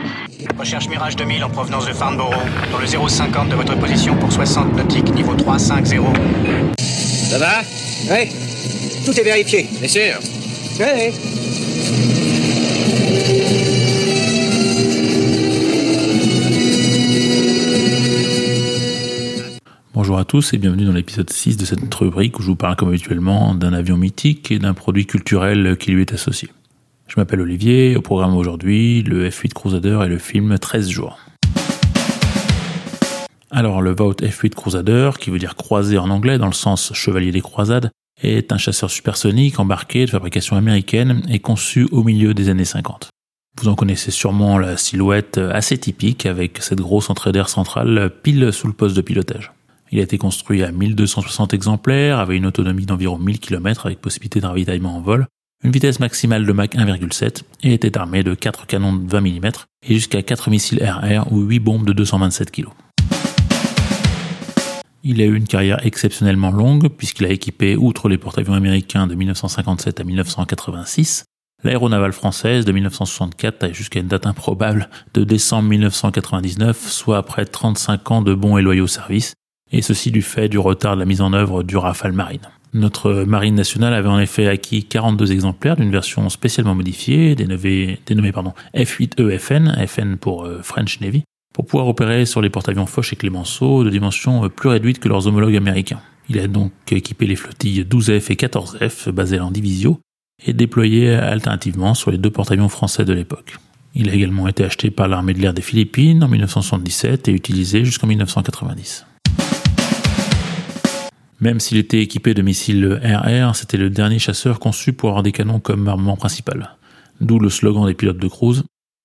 [0.57, 2.33] Recherche Mirage 2000 en provenance de Farnborough,
[2.71, 6.15] dans le 050 de votre position pour 60 nautiques, niveau 350.
[7.29, 7.61] Ça va?
[8.09, 8.29] Oui.
[9.05, 9.65] Tout est vérifié.
[9.79, 10.19] Bien sûr.
[10.79, 11.11] Oui.
[19.93, 22.75] Bonjour à tous et bienvenue dans l'épisode 6 de cette rubrique où je vous parle
[22.75, 26.49] comme habituellement d'un avion mythique et d'un produit culturel qui lui est associé.
[27.07, 31.17] Je m'appelle Olivier, au programme aujourd'hui, le F8 Crusader et le film 13 jours.
[33.49, 37.31] Alors le Vout F8 Crusader, qui veut dire croisé en anglais dans le sens chevalier
[37.31, 37.91] des croisades,
[38.21, 43.09] est un chasseur supersonique embarqué de fabrication américaine et conçu au milieu des années 50.
[43.61, 48.53] Vous en connaissez sûrement la silhouette assez typique avec cette grosse entrée d'air centrale pile
[48.53, 49.51] sous le poste de pilotage.
[49.91, 54.39] Il a été construit à 1260 exemplaires, avait une autonomie d'environ 1000 km avec possibilité
[54.39, 55.27] de ravitaillement en vol,
[55.63, 59.51] une vitesse maximale de Mach 1,7 et était armé de 4 canons de 20 mm
[59.87, 62.67] et jusqu'à 4 missiles RR ou 8 bombes de 227 kg.
[65.03, 69.15] Il a eu une carrière exceptionnellement longue puisqu'il a équipé, outre les porte-avions américains de
[69.15, 71.25] 1957 à 1986,
[71.63, 78.21] l'aéronavale française de 1964 jusqu'à une date improbable de décembre 1999, soit après 35 ans
[78.21, 79.33] de bons et loyaux services,
[79.71, 82.41] et ceci du fait du retard de la mise en œuvre du Rafale Marine.
[82.73, 88.53] Notre marine nationale avait en effet acquis 42 exemplaires d'une version spécialement modifiée, dénommée, pardon,
[88.75, 91.23] F8EFN, e FN pour euh, French Navy,
[91.53, 95.09] pour pouvoir opérer sur les porte-avions Foch et Clemenceau de dimensions euh, plus réduites que
[95.09, 96.01] leurs homologues américains.
[96.29, 99.99] Il a donc équipé les flottilles 12F et 14F basées en division
[100.45, 103.57] et déployé alternativement sur les deux porte-avions français de l'époque.
[103.93, 107.83] Il a également été acheté par l'armée de l'air des Philippines en 1977 et utilisé
[107.83, 109.05] jusqu'en 1990.
[111.41, 115.31] Même s'il était équipé de missiles RR, c'était le dernier chasseur conçu pour avoir des
[115.31, 116.77] canons comme armement principal.
[117.19, 118.63] D'où le slogan des pilotes de cruise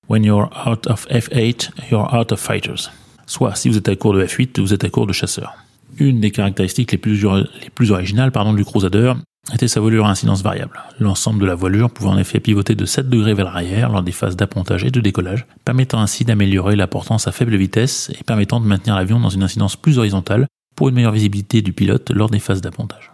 [0.09, 2.93] When you're out of F8, you're out of fighters.
[3.27, 5.57] Soit, si vous êtes à court de F8, vous êtes à court de chasseurs.
[5.99, 9.15] Une des caractéristiques les plus, les plus originales du Crusader
[9.53, 10.81] était sa voilure à incidence variable.
[11.01, 14.13] L'ensemble de la voilure pouvait en effet pivoter de 7 degrés vers l'arrière lors des
[14.13, 18.61] phases d'appontage et de décollage, permettant ainsi d'améliorer la portance à faible vitesse et permettant
[18.61, 20.47] de maintenir l'avion dans une incidence plus horizontale
[20.77, 23.11] pour une meilleure visibilité du pilote lors des phases d'appontage.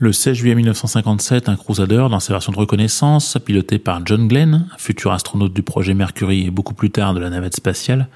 [0.00, 4.68] Le 16 juillet 1957, un Crusader, dans sa version de reconnaissance, piloté par John Glenn,
[4.78, 8.06] futur astronaute du projet Mercury et beaucoup plus tard de la navette spatiale,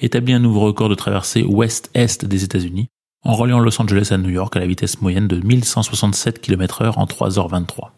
[0.00, 2.88] établit un nouveau record de traversée ouest-est des États-Unis,
[3.22, 7.04] en reliant Los Angeles à New York à la vitesse moyenne de 1167 km/h en
[7.04, 7.90] 3h23.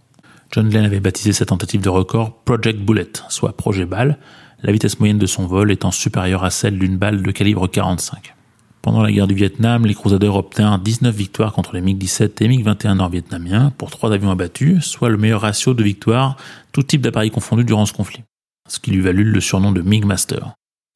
[0.52, 4.18] John Glenn avait baptisé cette tentative de record Project Bullet, soit projet balle,
[4.62, 8.34] la vitesse moyenne de son vol étant supérieure à celle d'une balle de calibre 45.
[8.82, 12.94] Pendant la guerre du Vietnam, les Crusaders obtinrent 19 victoires contre les MiG-17 et MiG-21
[12.94, 16.38] nord-vietnamiens pour 3 avions abattus, soit le meilleur ratio de victoires,
[16.72, 18.22] tout type d'appareils confondus durant ce conflit.
[18.68, 20.54] Ce qui lui valut le surnom de MiG Master.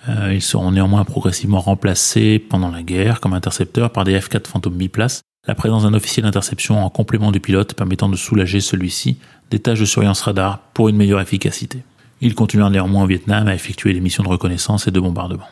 [0.08, 4.72] Euh, ils seront néanmoins progressivement remplacés pendant la guerre comme intercepteurs par des F-4 Phantom
[4.72, 9.18] biplace, la présence d'un officier d'interception en complément du pilote permettant de soulager celui-ci
[9.50, 11.84] des tâches de surveillance radar pour une meilleure efficacité.
[12.22, 15.48] Ils continuèrent néanmoins au Vietnam à effectuer des missions de reconnaissance et de bombardement.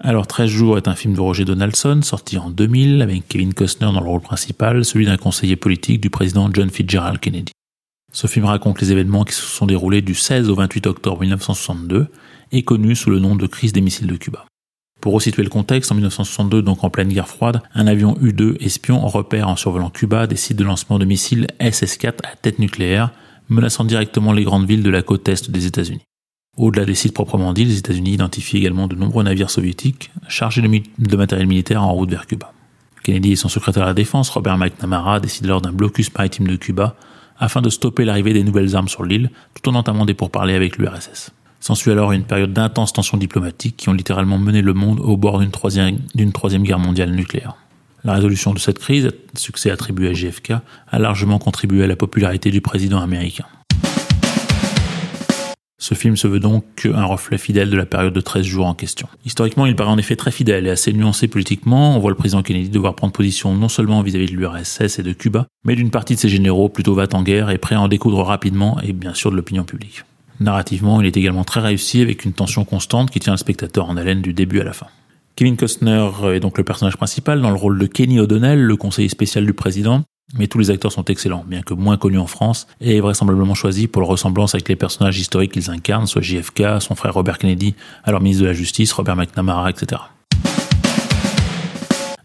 [0.00, 3.86] Alors 13 jours est un film de Roger Donaldson sorti en 2000 avec Kevin Costner
[3.92, 7.52] dans le rôle principal, celui d'un conseiller politique du président John Fitzgerald Kennedy.
[8.12, 12.06] Ce film raconte les événements qui se sont déroulés du 16 au 28 octobre 1962
[12.52, 14.46] et connu sous le nom de crise des missiles de Cuba.
[15.00, 19.00] Pour resituer le contexte, en 1962, donc en pleine guerre froide, un avion U-2 espion
[19.06, 23.12] repère en survolant Cuba sites de lancement de missiles SS-4 à tête nucléaire
[23.48, 26.02] menaçant directement les grandes villes de la côte est des États-Unis.
[26.58, 31.16] Au-delà des sites proprement dits, les États-Unis identifient également de nombreux navires soviétiques chargés de,
[31.16, 32.52] matériel militaire en route vers Cuba.
[33.04, 36.56] Kennedy et son secrétaire à la défense, Robert McNamara, décident alors d'un blocus maritime de
[36.56, 36.96] Cuba
[37.38, 40.78] afin de stopper l'arrivée des nouvelles armes sur l'île, tout en entamant des pourparlers avec
[40.78, 41.30] l'URSS.
[41.60, 45.38] S'ensuit alors une période d'intenses tensions diplomatiques qui ont littéralement mené le monde au bord
[45.38, 46.00] d'une troisième,
[46.34, 47.54] troisième guerre mondiale nucléaire.
[48.02, 50.54] La résolution de cette crise, succès attribué à JFK,
[50.90, 53.46] a largement contribué à la popularité du président américain.
[55.80, 58.74] Ce film se veut donc un reflet fidèle de la période de 13 jours en
[58.74, 59.08] question.
[59.24, 61.94] Historiquement, il paraît en effet très fidèle et assez nuancé politiquement.
[61.94, 65.12] On voit le président Kennedy devoir prendre position non seulement vis-à-vis de l'URSS et de
[65.12, 67.86] Cuba, mais d'une partie de ses généraux plutôt va en guerre et prêts à en
[67.86, 70.02] découdre rapidement et bien sûr de l'opinion publique.
[70.40, 73.96] Narrativement, il est également très réussi avec une tension constante qui tient le spectateur en
[73.96, 74.88] haleine du début à la fin.
[75.36, 79.08] Kevin Costner est donc le personnage principal dans le rôle de Kenny O'Donnell, le conseiller
[79.08, 80.02] spécial du président,
[80.36, 83.86] mais tous les acteurs sont excellents, bien que moins connus en France, et vraisemblablement choisis
[83.86, 87.74] pour leur ressemblance avec les personnages historiques qu'ils incarnent, soit JFK, son frère Robert Kennedy,
[88.04, 90.02] alors ministre de la Justice, Robert McNamara, etc.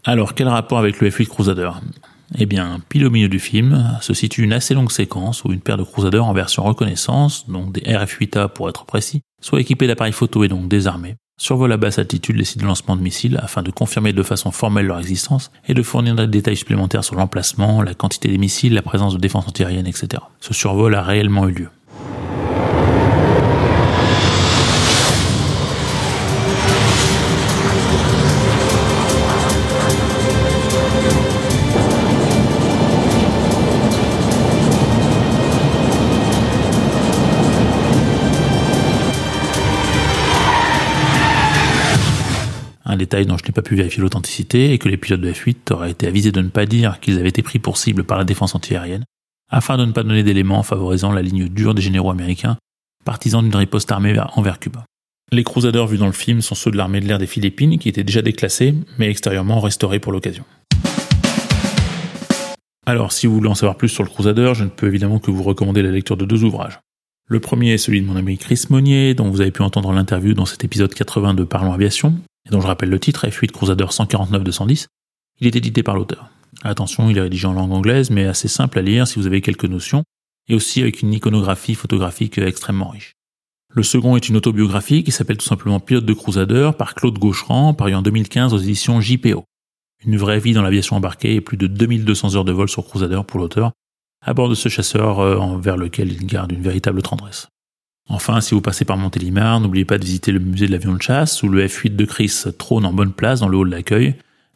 [0.04, 1.70] Alors, quel rapport avec le F-8 Crusader?
[2.36, 5.60] Eh bien, pile au milieu du film, se situe une assez longue séquence où une
[5.60, 10.12] paire de Crusader en version reconnaissance, donc des RF-8A pour être précis, soit équipés d'appareils
[10.12, 13.62] photo et donc désarmés, survole à basse altitude les sites de lancement de missiles afin
[13.62, 17.82] de confirmer de façon formelle leur existence et de fournir des détails supplémentaires sur l'emplacement,
[17.82, 20.22] la quantité des missiles, la présence de défense antiaérienne, etc.
[20.40, 21.68] Ce survol a réellement eu lieu.
[42.96, 45.90] Détail dont je n'ai pas pu vérifier l'authenticité et que les pilotes de F8 auraient
[45.90, 48.54] été avisés de ne pas dire qu'ils avaient été pris pour cible par la défense
[48.54, 49.04] antiaérienne,
[49.50, 52.56] afin de ne pas donner d'éléments favorisant la ligne dure des généraux américains,
[53.04, 54.84] partisans d'une riposte armée envers Cuba.
[55.32, 57.88] Les Crusaders vus dans le film sont ceux de l'armée de l'air des Philippines qui
[57.88, 60.44] étaient déjà déclassés, mais extérieurement restaurés pour l'occasion.
[62.86, 65.30] Alors, si vous voulez en savoir plus sur le Crusader, je ne peux évidemment que
[65.30, 66.78] vous recommander la lecture de deux ouvrages.
[67.26, 70.34] Le premier est celui de mon ami Chris Monnier, dont vous avez pu entendre l'interview
[70.34, 72.14] dans cet épisode 80 de Parlons Aviation,
[72.46, 74.86] et dont je rappelle le titre, F8 Crusader 149-210,
[75.40, 76.30] il est édité par l'auteur.
[76.62, 79.40] Attention, il est rédigé en langue anglaise, mais assez simple à lire si vous avez
[79.40, 80.04] quelques notions,
[80.48, 83.14] et aussi avec une iconographie photographique extrêmement riche.
[83.70, 87.74] Le second est une autobiographie qui s'appelle tout simplement Pilote de Crusader par Claude Gaucherand,
[87.74, 89.44] paru en 2015 aux éditions JPO.
[90.06, 93.22] Une vraie vie dans l'aviation embarquée et plus de 2200 heures de vol sur Crusader
[93.26, 93.72] pour l'auteur,
[94.20, 97.48] à bord de ce chasseur euh, envers lequel il garde une véritable tendresse.
[98.08, 101.00] Enfin, si vous passez par Montélimar, n'oubliez pas de visiter le musée de l'avion de
[101.00, 104.14] chasse, où le F-8 de Chris trône en bonne place dans le hall d'accueil,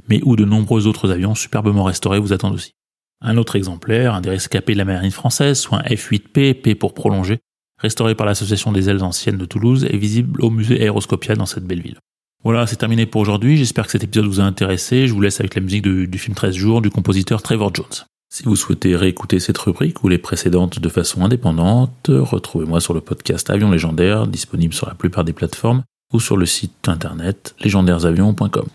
[0.09, 2.73] mais où de nombreux autres avions superbement restaurés vous attendent aussi.
[3.21, 6.95] Un autre exemplaire, un des rescapés de la marine française, soit un F-8P, P pour
[6.95, 7.39] prolonger,
[7.79, 11.65] restauré par l'Association des ailes anciennes de Toulouse, est visible au musée Aéroscopia dans cette
[11.65, 11.99] belle ville.
[12.45, 13.57] Voilà, c'est terminé pour aujourd'hui.
[13.57, 15.09] J'espère que cet épisode vous a intéressé.
[15.09, 18.07] Je vous laisse avec la musique du film 13 jours du compositeur Trevor Jones.
[18.31, 23.01] Si vous souhaitez réécouter cette rubrique ou les précédentes de façon indépendante, retrouvez-moi sur le
[23.01, 28.66] podcast Avion Légendaire, disponible sur la plupart des plateformes, ou sur le site internet légendairesavions.com.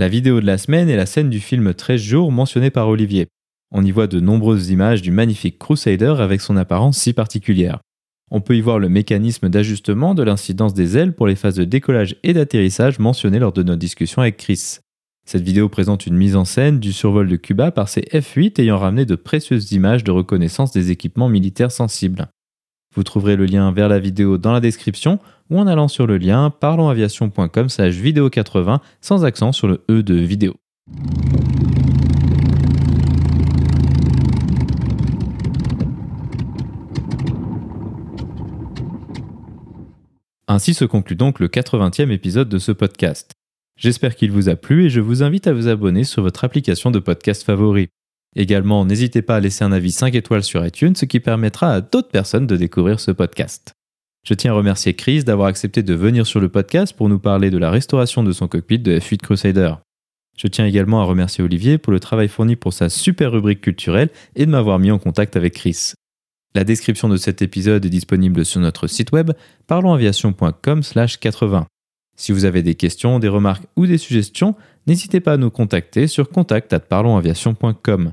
[0.00, 3.26] La vidéo de la semaine est la scène du film 13 jours mentionné par Olivier.
[3.70, 7.80] On y voit de nombreuses images du magnifique Crusader avec son apparence si particulière.
[8.30, 11.64] On peut y voir le mécanisme d'ajustement de l'incidence des ailes pour les phases de
[11.64, 14.78] décollage et d'atterrissage mentionnées lors de notre discussion avec Chris.
[15.26, 18.78] Cette vidéo présente une mise en scène du survol de Cuba par ces F-8 ayant
[18.78, 22.26] ramené de précieuses images de reconnaissance des équipements militaires sensibles.
[22.94, 26.18] Vous trouverez le lien vers la vidéo dans la description ou en allant sur le
[26.18, 30.54] lien parlonsaviation.com vidéo 80 sans accent sur le E de vidéo.
[40.48, 43.34] Ainsi se conclut donc le 80e épisode de ce podcast.
[43.76, 46.90] J'espère qu'il vous a plu et je vous invite à vous abonner sur votre application
[46.90, 47.88] de podcast favori.
[48.36, 51.80] Également, n'hésitez pas à laisser un avis 5 étoiles sur iTunes, ce qui permettra à
[51.80, 53.74] d'autres personnes de découvrir ce podcast.
[54.26, 57.50] Je tiens à remercier Chris d'avoir accepté de venir sur le podcast pour nous parler
[57.50, 59.74] de la restauration de son cockpit de F8 Crusader.
[60.36, 64.10] Je tiens également à remercier Olivier pour le travail fourni pour sa super rubrique culturelle
[64.36, 65.92] et de m'avoir mis en contact avec Chris.
[66.54, 69.32] La description de cet épisode est disponible sur notre site web
[69.66, 71.66] parlonsaviation.com/80.
[72.16, 74.54] Si vous avez des questions, des remarques ou des suggestions,
[74.86, 78.12] n'hésitez pas à nous contacter sur contact@parlonsaviation.com.